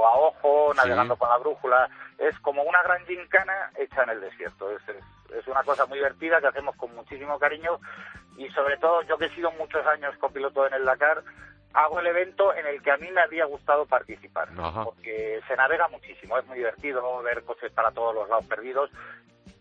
a 0.07 0.17
ojo, 0.19 0.71
Sí. 0.73 0.79
navegando 0.79 1.17
con 1.17 1.29
la 1.29 1.37
brújula. 1.38 1.88
Es 2.19 2.38
como 2.40 2.62
una 2.62 2.83
gran 2.83 3.05
gincana 3.07 3.71
hecha 3.77 4.05
en 4.05 4.11
el 4.11 4.21
desierto. 4.23 4.71
Es, 4.71 4.88
es, 4.88 5.05
es 5.37 5.47
una 5.49 5.62
cosa 5.64 5.85
muy 5.87 5.99
divertida 5.99 6.40
que 6.40 6.47
hacemos 6.47 6.75
con 6.77 6.95
muchísimo 6.95 7.38
cariño 7.38 7.79
y 8.38 8.49
sobre 8.51 8.79
todo 8.79 9.03
yo 9.03 9.19
que 9.19 9.27
he 9.27 9.35
sido 9.35 9.51
muchos 9.53 9.85
años 9.87 10.17
copiloto 10.19 10.67
en 10.67 10.75
el 10.75 10.85
Dakar, 10.85 11.23
hago 11.75 11.99
el 12.01 12.07
evento 12.07 12.55
en 12.55 12.67
el 12.67 12.81
que 12.83 12.93
a 12.93 12.97
mí 12.97 13.11
me 13.11 13.21
habría 13.21 13.45
gustado 13.47 13.85
participar, 13.87 14.49
Ajá. 14.57 14.85
porque 14.85 15.41
se 15.47 15.57
navega 15.57 15.89
muchísimo, 15.89 16.39
es 16.39 16.47
muy 16.47 16.59
divertido 16.59 17.23
ver 17.23 17.43
coches 17.43 17.73
para 17.73 17.91
todos 17.91 18.15
los 18.15 18.29
lados 18.29 18.47
perdidos, 18.47 18.91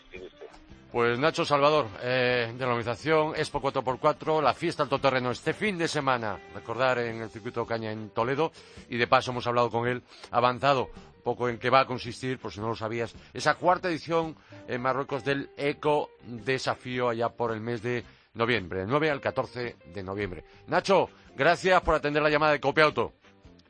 Pues 0.94 1.18
Nacho 1.18 1.44
Salvador, 1.44 1.88
eh, 2.02 2.52
de 2.56 2.60
la 2.60 2.72
organización 2.72 3.34
Expo 3.34 3.60
4x4, 3.60 4.40
la 4.40 4.54
fiesta 4.54 4.84
al 4.84 4.88
todoterreno 4.88 5.32
este 5.32 5.52
fin 5.52 5.76
de 5.76 5.88
semana, 5.88 6.38
recordar 6.54 7.00
en 7.00 7.20
el 7.20 7.30
circuito 7.30 7.66
Caña 7.66 7.90
en 7.90 8.10
Toledo, 8.10 8.52
y 8.88 8.96
de 8.96 9.08
paso 9.08 9.32
hemos 9.32 9.44
hablado 9.48 9.70
con 9.70 9.88
él, 9.88 10.04
avanzado 10.30 10.90
un 11.16 11.22
poco 11.24 11.48
en 11.48 11.58
qué 11.58 11.68
va 11.68 11.80
a 11.80 11.86
consistir, 11.86 12.38
por 12.38 12.52
si 12.52 12.60
no 12.60 12.68
lo 12.68 12.76
sabías, 12.76 13.12
esa 13.32 13.56
cuarta 13.56 13.88
edición 13.88 14.36
en 14.68 14.80
Marruecos 14.82 15.24
del 15.24 15.50
Eco 15.56 16.10
Desafío 16.22 17.08
allá 17.08 17.28
por 17.28 17.50
el 17.50 17.60
mes 17.60 17.82
de 17.82 18.04
noviembre, 18.34 18.80
del 18.80 18.88
9 18.88 19.10
al 19.10 19.20
14 19.20 19.76
de 19.92 20.02
noviembre. 20.04 20.44
Nacho, 20.68 21.08
gracias 21.34 21.82
por 21.82 21.96
atender 21.96 22.22
la 22.22 22.30
llamada 22.30 22.52
de 22.52 22.60
Copiauto. 22.60 23.14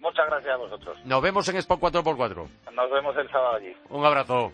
Muchas 0.04 0.26
gracias 0.26 0.52
a 0.52 0.56
vosotros. 0.58 0.98
Nos 1.06 1.22
vemos 1.22 1.48
en 1.48 1.56
Expo 1.56 1.78
4x4. 1.78 2.46
Nos 2.74 2.90
vemos 2.90 3.16
el 3.16 3.26
sábado 3.30 3.56
allí. 3.56 3.74
Un 3.88 4.04
abrazo. 4.04 4.52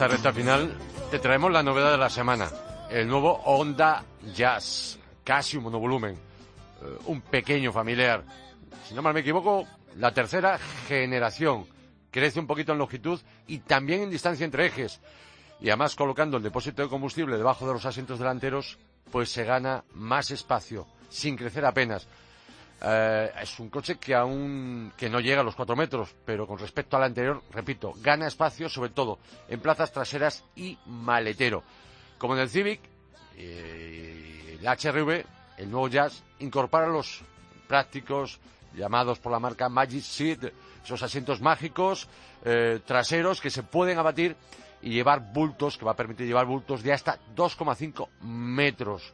Esta 0.00 0.16
recta 0.16 0.32
final 0.32 0.72
te 1.10 1.18
traemos 1.18 1.52
la 1.52 1.62
novedad 1.62 1.90
de 1.90 1.98
la 1.98 2.08
semana. 2.08 2.48
El 2.88 3.06
nuevo 3.06 3.32
Honda 3.44 4.02
Jazz, 4.34 4.98
casi 5.22 5.58
un 5.58 5.64
monovolumen, 5.64 6.14
eh, 6.14 6.98
un 7.04 7.20
pequeño 7.20 7.70
familiar. 7.70 8.24
Si 8.88 8.94
no 8.94 9.02
mal 9.02 9.12
me 9.12 9.20
equivoco, 9.20 9.66
la 9.98 10.14
tercera 10.14 10.58
generación. 10.88 11.66
Crece 12.10 12.40
un 12.40 12.46
poquito 12.46 12.72
en 12.72 12.78
longitud 12.78 13.20
y 13.46 13.58
también 13.58 14.00
en 14.00 14.08
distancia 14.08 14.46
entre 14.46 14.64
ejes. 14.64 15.02
Y 15.60 15.68
además 15.68 15.94
colocando 15.96 16.38
el 16.38 16.42
depósito 16.42 16.80
de 16.80 16.88
combustible 16.88 17.36
debajo 17.36 17.66
de 17.66 17.74
los 17.74 17.84
asientos 17.84 18.18
delanteros, 18.18 18.78
pues 19.12 19.30
se 19.30 19.44
gana 19.44 19.84
más 19.92 20.30
espacio, 20.30 20.86
sin 21.10 21.36
crecer 21.36 21.66
apenas. 21.66 22.08
Eh, 22.82 23.32
es 23.42 23.58
un 23.60 23.68
coche 23.68 23.98
que 23.98 24.14
aún 24.14 24.92
que 24.96 25.10
no 25.10 25.20
llega 25.20 25.42
a 25.42 25.44
los 25.44 25.54
cuatro 25.54 25.76
metros, 25.76 26.14
pero 26.24 26.46
con 26.46 26.58
respecto 26.58 26.96
al 26.96 27.04
anterior, 27.04 27.42
repito, 27.50 27.92
gana 28.00 28.26
espacio 28.26 28.68
sobre 28.68 28.90
todo 28.90 29.18
en 29.48 29.60
plazas 29.60 29.92
traseras 29.92 30.44
y 30.56 30.78
maletero. 30.86 31.62
Como 32.16 32.34
en 32.34 32.40
el 32.40 32.48
Civic, 32.48 32.80
eh, 33.36 34.58
el 34.60 34.66
HRV, 34.66 35.24
el 35.58 35.70
nuevo 35.70 35.88
Jazz, 35.88 36.22
incorpora 36.38 36.86
los 36.86 37.22
prácticos 37.68 38.40
llamados 38.74 39.18
por 39.18 39.32
la 39.32 39.40
marca 39.40 39.68
Magic 39.68 40.02
Seat, 40.02 40.52
esos 40.82 41.02
asientos 41.02 41.40
mágicos 41.40 42.08
eh, 42.44 42.80
traseros 42.86 43.40
que 43.40 43.50
se 43.50 43.62
pueden 43.62 43.98
abatir 43.98 44.36
y 44.82 44.90
llevar 44.90 45.32
bultos, 45.32 45.76
que 45.76 45.84
va 45.84 45.92
a 45.92 45.96
permitir 45.96 46.26
llevar 46.26 46.46
bultos 46.46 46.82
de 46.82 46.92
hasta 46.92 47.18
2,5 47.36 48.08
metros. 48.22 49.12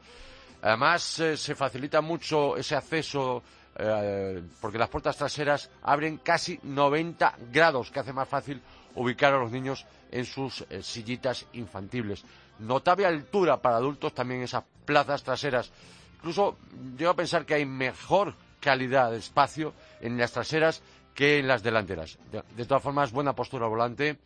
Además, 0.63 1.21
eh, 1.21 1.37
se 1.37 1.55
facilita 1.55 2.01
mucho 2.01 2.57
ese 2.57 2.75
acceso 2.75 3.43
eh, 3.79 4.43
porque 4.61 4.79
las 4.79 4.89
puertas 4.89 5.17
traseras 5.17 5.71
abren 5.83 6.19
casi 6.19 6.59
90 6.63 7.35
grados, 7.53 7.91
que 7.91 8.01
hace 8.01 8.13
más 8.13 8.29
fácil 8.29 8.61
ubicar 8.95 9.35
a 9.35 9.39
los 9.39 9.53
niños 9.53 9.85
en 10.11 10.25
sus 10.25 10.65
eh, 10.71 10.83
sillitas 10.83 11.47
infantiles. 11.53 12.25
Notable 12.59 13.07
altura 13.07 13.61
para 13.61 13.77
adultos 13.77 14.15
también 14.15 14.43
esas 14.43 14.65
plazas 14.85 15.23
traseras. 15.23 15.71
Incluso 16.17 16.57
llego 16.97 17.11
a 17.11 17.17
pensar 17.17 17.45
que 17.45 17.55
hay 17.55 17.67
mejor 17.67 18.35
calidad 18.61 19.11
de 19.11 19.19
espacio 19.19 19.75
en 20.01 20.17
las 20.17 20.33
traseras 20.33 20.83
que 21.15 21.39
en 21.39 21.47
las 21.47 21.63
delanteras. 21.63 22.19
De, 22.33 22.43
de 22.57 22.65
todas 22.65 22.83
formas, 22.83 23.13
buena 23.13 23.35
postura 23.35 23.67
volante 23.67 24.19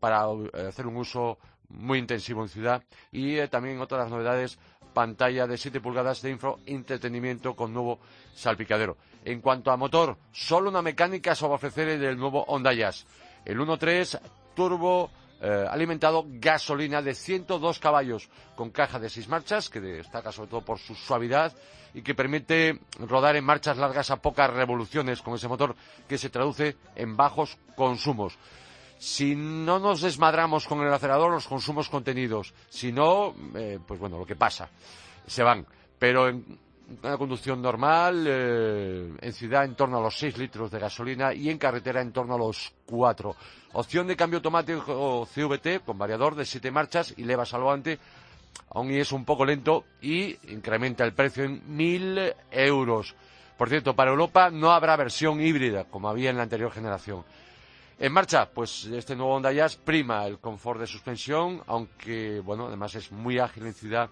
para 0.00 0.26
hacer 0.68 0.86
un 0.86 0.96
uso 0.96 1.38
muy 1.68 1.98
intensivo 1.98 2.42
en 2.42 2.48
ciudad 2.48 2.82
y 3.10 3.46
también 3.48 3.80
otras 3.80 4.10
novedades 4.10 4.58
pantalla 4.92 5.46
de 5.46 5.58
7 5.58 5.80
pulgadas 5.80 6.22
de 6.22 6.30
info 6.30 6.60
entretenimiento 6.66 7.54
con 7.54 7.72
nuevo 7.72 8.00
salpicadero. 8.34 8.96
En 9.24 9.40
cuanto 9.40 9.70
a 9.70 9.76
motor, 9.76 10.16
solo 10.32 10.70
una 10.70 10.82
mecánica 10.82 11.32
a 11.32 11.46
ofrecer 11.46 11.98
del 11.98 12.18
nuevo 12.18 12.44
Honda 12.48 12.72
Jazz. 12.72 13.06
El 13.44 13.58
1.3 13.58 14.20
turbo 14.54 15.10
eh, 15.40 15.66
alimentado 15.68 16.24
gasolina 16.28 17.02
de 17.02 17.14
102 17.14 17.78
caballos 17.78 18.28
con 18.54 18.70
caja 18.70 18.98
de 18.98 19.10
6 19.10 19.28
marchas 19.28 19.68
que 19.68 19.80
destaca 19.80 20.30
sobre 20.30 20.50
todo 20.50 20.64
por 20.64 20.78
su 20.78 20.94
suavidad 20.94 21.52
y 21.94 22.02
que 22.02 22.14
permite 22.14 22.78
rodar 23.00 23.36
en 23.36 23.44
marchas 23.44 23.76
largas 23.76 24.10
a 24.10 24.22
pocas 24.22 24.50
revoluciones 24.50 25.20
con 25.20 25.34
ese 25.34 25.48
motor 25.48 25.74
que 26.08 26.16
se 26.16 26.30
traduce 26.30 26.76
en 26.94 27.16
bajos 27.16 27.58
consumos 27.74 28.38
si 29.02 29.34
no 29.34 29.80
nos 29.80 30.00
desmadramos 30.00 30.68
con 30.68 30.80
el 30.80 30.94
acelerador, 30.94 31.32
los 31.32 31.48
consumos 31.48 31.88
contenidos. 31.88 32.54
Si 32.68 32.92
no, 32.92 33.34
eh, 33.52 33.80
pues 33.84 33.98
bueno, 33.98 34.16
lo 34.16 34.24
que 34.24 34.36
pasa, 34.36 34.68
se 35.26 35.42
van. 35.42 35.66
Pero 35.98 36.28
en 36.28 36.56
una 37.02 37.18
conducción 37.18 37.60
normal, 37.60 38.24
eh, 38.28 39.12
en 39.20 39.32
ciudad 39.32 39.64
en 39.64 39.74
torno 39.74 39.98
a 39.98 40.00
los 40.00 40.16
6 40.16 40.38
litros 40.38 40.70
de 40.70 40.78
gasolina 40.78 41.34
y 41.34 41.50
en 41.50 41.58
carretera 41.58 42.00
en 42.00 42.12
torno 42.12 42.36
a 42.36 42.38
los 42.38 42.72
4. 42.86 43.34
Opción 43.72 44.06
de 44.06 44.14
cambio 44.14 44.36
automático 44.36 45.26
CVT 45.26 45.84
con 45.84 45.98
variador 45.98 46.36
de 46.36 46.44
7 46.44 46.70
marchas 46.70 47.12
y 47.16 47.24
leva 47.24 47.44
salvante. 47.44 47.98
Aún 48.70 48.92
y 48.92 48.98
es 48.98 49.10
un 49.10 49.24
poco 49.24 49.44
lento 49.44 49.84
y 50.00 50.36
incrementa 50.52 51.02
el 51.02 51.12
precio 51.12 51.42
en 51.42 51.60
1.000 51.76 52.36
euros. 52.52 53.16
Por 53.58 53.68
cierto, 53.68 53.96
para 53.96 54.12
Europa 54.12 54.48
no 54.50 54.70
habrá 54.70 54.94
versión 54.94 55.40
híbrida 55.40 55.86
como 55.86 56.08
había 56.08 56.30
en 56.30 56.36
la 56.36 56.44
anterior 56.44 56.70
generación. 56.70 57.24
En 58.02 58.12
marcha, 58.12 58.50
pues 58.50 58.86
este 58.86 59.14
nuevo 59.14 59.36
Honda 59.36 59.52
Jazz 59.52 59.76
prima 59.76 60.26
el 60.26 60.40
confort 60.40 60.80
de 60.80 60.88
suspensión, 60.88 61.62
aunque, 61.68 62.40
bueno, 62.40 62.66
además 62.66 62.96
es 62.96 63.12
muy 63.12 63.38
ágil 63.38 63.64
en 63.64 63.74
ciudad 63.74 64.10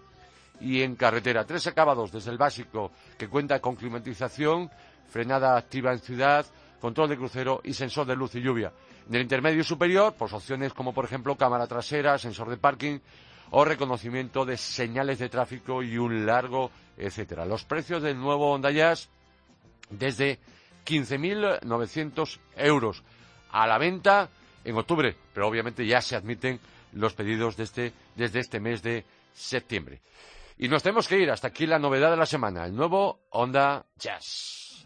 y 0.61 0.81
en 0.81 0.95
carretera. 0.95 1.43
Tres 1.45 1.67
acabados 1.67 2.09
desde 2.09 2.31
el 2.31 2.37
básico, 2.37 2.93
que 3.17 3.27
cuenta 3.27 3.59
con 3.59 3.75
climatización, 3.75 4.71
frenada 5.09 5.57
activa 5.57 5.91
en 5.91 5.99
ciudad, 5.99 6.45
control 6.79 7.09
de 7.09 7.17
crucero 7.17 7.59
y 7.65 7.73
sensor 7.73 8.07
de 8.07 8.15
luz 8.15 8.33
y 8.35 8.41
lluvia. 8.41 8.71
En 9.09 9.15
el 9.15 9.23
intermedio 9.23 9.61
superior, 9.61 10.15
pues 10.17 10.31
opciones 10.31 10.71
como, 10.73 10.93
por 10.93 11.03
ejemplo, 11.03 11.35
cámara 11.35 11.67
trasera, 11.67 12.17
sensor 12.17 12.49
de 12.49 12.55
parking 12.55 12.97
o 13.49 13.65
reconocimiento 13.65 14.45
de 14.45 14.55
señales 14.55 15.19
de 15.19 15.27
tráfico 15.27 15.83
y 15.83 15.97
un 15.97 16.25
largo, 16.25 16.71
etcétera. 16.95 17.45
Los 17.45 17.65
precios 17.65 18.01
del 18.01 18.17
nuevo 18.17 18.53
Honda 18.53 18.71
Jazz 18.71 19.09
desde 19.89 20.39
15.900 20.85 22.39
euros 22.55 23.03
a 23.51 23.67
la 23.67 23.77
venta 23.77 24.29
en 24.63 24.75
octubre, 24.77 25.15
pero 25.33 25.47
obviamente 25.47 25.85
ya 25.85 26.01
se 26.01 26.15
admiten 26.15 26.59
los 26.93 27.13
pedidos 27.13 27.57
este, 27.59 27.93
desde 28.15 28.39
este 28.39 28.59
mes 28.59 28.81
de 28.83 29.05
septiembre. 29.33 30.01
Y 30.57 30.67
nos 30.67 30.83
tenemos 30.83 31.07
que 31.07 31.17
ir 31.17 31.31
hasta 31.31 31.47
aquí 31.47 31.65
la 31.65 31.79
novedad 31.79 32.11
de 32.11 32.17
la 32.17 32.25
semana, 32.25 32.65
el 32.65 32.75
nuevo 32.75 33.21
Honda 33.31 33.85
Jazz. 33.97 34.85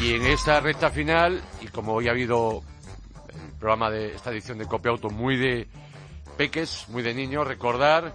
Y 0.00 0.14
en 0.14 0.26
esta 0.26 0.60
recta 0.60 0.90
final, 0.90 1.42
y 1.60 1.68
como 1.68 1.94
hoy 1.94 2.08
ha 2.08 2.12
habido 2.12 2.62
el 3.28 3.58
programa 3.58 3.90
de 3.90 4.14
esta 4.14 4.30
edición 4.30 4.58
de 4.58 4.66
Copia 4.66 4.90
Auto 4.90 5.08
muy 5.08 5.36
de 5.36 5.68
peques, 6.36 6.86
muy 6.88 7.02
de 7.02 7.14
niños, 7.14 7.46
recordar 7.46 8.14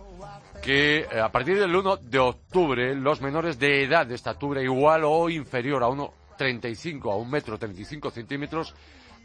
que 0.62 1.00
eh, 1.00 1.20
a 1.20 1.32
partir 1.32 1.60
del 1.60 1.76
1 1.76 1.98
de 1.98 2.20
octubre 2.20 2.96
los 2.96 3.22
menores 3.22 3.58
de 3.58 3.84
edad 3.84 4.06
de 4.06 4.16
estatura 4.16 4.62
igual 4.62 5.04
o 5.06 5.30
inferior 5.30 5.84
a 5.84 5.88
1,35 5.88 7.12
a 7.12 7.16
1 7.16 7.30
metro 7.30 7.58
35 7.58 8.12
centímetros 8.12 8.76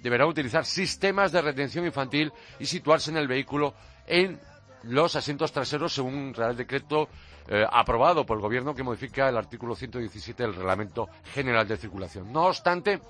deberán 0.02 0.28
utilizar 0.28 0.64
sistemas 0.64 1.32
de 1.32 1.42
retención 1.42 1.84
infantil 1.84 2.32
y 2.58 2.66
situarse 2.66 3.10
en 3.10 3.18
el 3.18 3.28
vehículo 3.28 3.74
en 4.06 4.40
los 4.84 5.14
asientos 5.16 5.52
traseros 5.52 5.92
según 5.92 6.14
un 6.14 6.34
Real 6.34 6.56
Decreto 6.56 7.08
eh, 7.48 7.64
aprobado 7.70 8.24
por 8.24 8.38
el 8.38 8.42
Gobierno 8.42 8.74
que 8.74 8.82
modifica 8.82 9.28
el 9.28 9.36
artículo 9.36 9.74
117 9.74 10.42
del 10.42 10.54
Reglamento 10.54 11.08
General 11.34 11.66
de 11.66 11.76
Circulación. 11.76 12.32
No 12.32 12.46
obstante, 12.46 13.00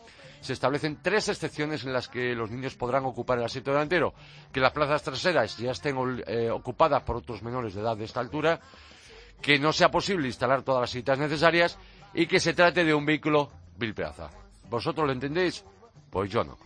se 0.47 0.53
establecen 0.53 0.99
tres 1.03 1.29
excepciones 1.29 1.85
en 1.85 1.93
las 1.93 2.09
que 2.09 2.35
los 2.35 2.51
niños 2.51 2.77
podrán 2.77 3.05
ocupar 3.05 3.37
el 3.39 3.45
asiento 3.45 3.73
delantero, 3.73 4.15
que 4.53 4.61
las 4.61 4.73
plazas 4.73 5.03
traseras 5.03 5.57
ya 5.59 5.73
estén 5.73 5.97
eh, 6.27 6.51
ocupadas 6.51 7.03
por 7.03 7.17
otros 7.17 7.43
menores 7.43 7.75
de 7.75 7.81
edad 7.81 7.97
de 7.97 8.05
esta 8.05 8.21
altura, 8.21 8.61
que 9.43 9.59
no 9.59 9.73
sea 9.73 9.91
posible 9.91 10.29
instalar 10.29 10.63
todas 10.63 10.81
las 10.83 10.91
sillas 10.91 11.19
necesarias 11.19 11.79
y 12.15 12.27
que 12.27 12.39
se 12.39 12.55
trate 12.55 12.85
de 12.85 12.95
un 12.95 13.05
vehículo 13.05 13.51
bilplaza. 13.77 14.31
¿Vosotros 14.71 15.05
lo 15.07 15.13
entendéis? 15.13 15.65
Pues 16.11 16.31
yo 16.31 16.45
no. 16.45 16.57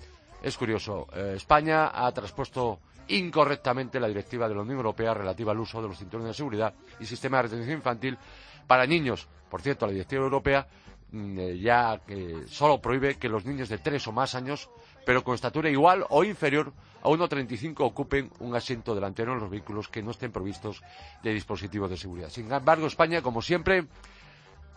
Es 0.43 0.57
curioso, 0.59 1.07
eh, 1.14 1.33
España 1.37 1.90
ha 1.93 2.12
traspuesto 2.12 2.81
incorrectamente 3.09 3.99
la 3.99 4.09
directiva 4.09 4.47
de 4.47 4.55
la 4.55 4.61
Unión 4.61 4.77
Europea 4.77 5.14
relativa 5.14 5.53
al 5.53 5.59
uso 5.61 5.81
de 5.81 5.88
los 5.88 5.99
cinturones 5.99 6.29
de 6.33 6.35
seguridad 6.37 6.75
y 7.01 7.07
sistema 7.07 7.38
de 7.38 7.43
retención 7.45 7.77
infantil 7.79 8.19
para 8.66 8.87
niños. 8.87 9.27
Por 9.51 9.62
cierto, 9.62 9.87
la 9.87 9.93
directiva 9.93 10.23
europea 10.23 10.66
ya 11.12 12.01
que 12.07 12.44
solo 12.46 12.81
prohíbe 12.81 13.16
que 13.16 13.29
los 13.29 13.44
niños 13.44 13.68
de 13.68 13.79
tres 13.79 14.07
o 14.07 14.12
más 14.12 14.35
años, 14.35 14.70
pero 15.05 15.25
con 15.25 15.35
estatura 15.35 15.70
igual 15.70 16.05
o 16.09 16.25
inferior 16.25 16.73
a 17.03 17.09
1,35 17.09 17.81
ocupen 17.81 18.31
un 18.40 18.55
asiento 18.55 18.94
delantero 18.94 19.33
en 19.33 19.40
los 19.40 19.51
vehículos 19.51 19.88
que 19.88 20.03
no 20.03 20.11
estén 20.11 20.33
provistos 20.33 20.83
de 21.23 21.33
dispositivos 21.33 21.90
de 21.90 21.96
seguridad. 21.96 22.29
Sin 22.29 22.51
embargo, 22.53 22.87
España, 22.87 23.23
como 23.23 23.42
siempre, 23.42 23.87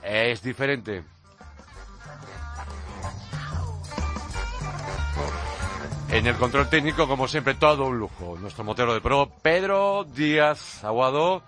es 0.04 0.42
diferente. 0.42 1.04
En 6.10 6.28
el 6.28 6.36
control 6.36 6.70
técnico, 6.70 7.08
como 7.08 7.28
siempre, 7.28 7.56
todo 7.56 7.86
un 7.86 7.98
lujo. 7.98 8.38
Nuestro 8.40 8.64
motero 8.64 8.94
de 8.94 9.02
pro, 9.02 9.32
Pedro 9.42 10.04
Díaz 10.04 10.84
Aguado. 10.84 11.42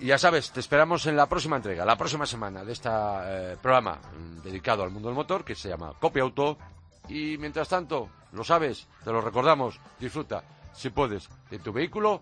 Ya 0.00 0.16
sabes, 0.16 0.50
te 0.50 0.60
esperamos 0.60 1.04
en 1.06 1.16
la 1.16 1.28
próxima 1.28 1.56
entrega, 1.56 1.84
la 1.84 1.96
próxima 1.96 2.24
semana 2.24 2.64
de 2.64 2.72
este 2.72 2.88
programa 3.62 3.96
mm, 3.96 4.42
dedicado 4.42 4.82
al 4.82 4.90
mundo 4.90 5.08
del 5.08 5.14
motor, 5.14 5.44
que 5.44 5.54
se 5.54 5.68
llama 5.68 5.92
Copia 6.00 6.22
Auto. 6.22 6.56
Y 7.08 7.36
mientras 7.38 7.68
tanto, 7.68 8.08
lo 8.32 8.42
sabes, 8.42 8.88
te 9.04 9.12
lo 9.12 9.20
recordamos, 9.20 9.78
disfruta, 9.98 10.42
si 10.72 10.90
puedes, 10.90 11.28
de 11.50 11.58
tu 11.58 11.72
vehículo 11.72 12.20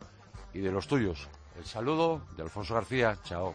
y 0.52 0.58
de 0.58 0.72
los 0.72 0.88
tuyos. 0.88 1.28
El 1.56 1.64
saludo 1.64 2.22
de 2.36 2.42
Alfonso 2.42 2.74
García. 2.74 3.16
Chao. 3.24 3.54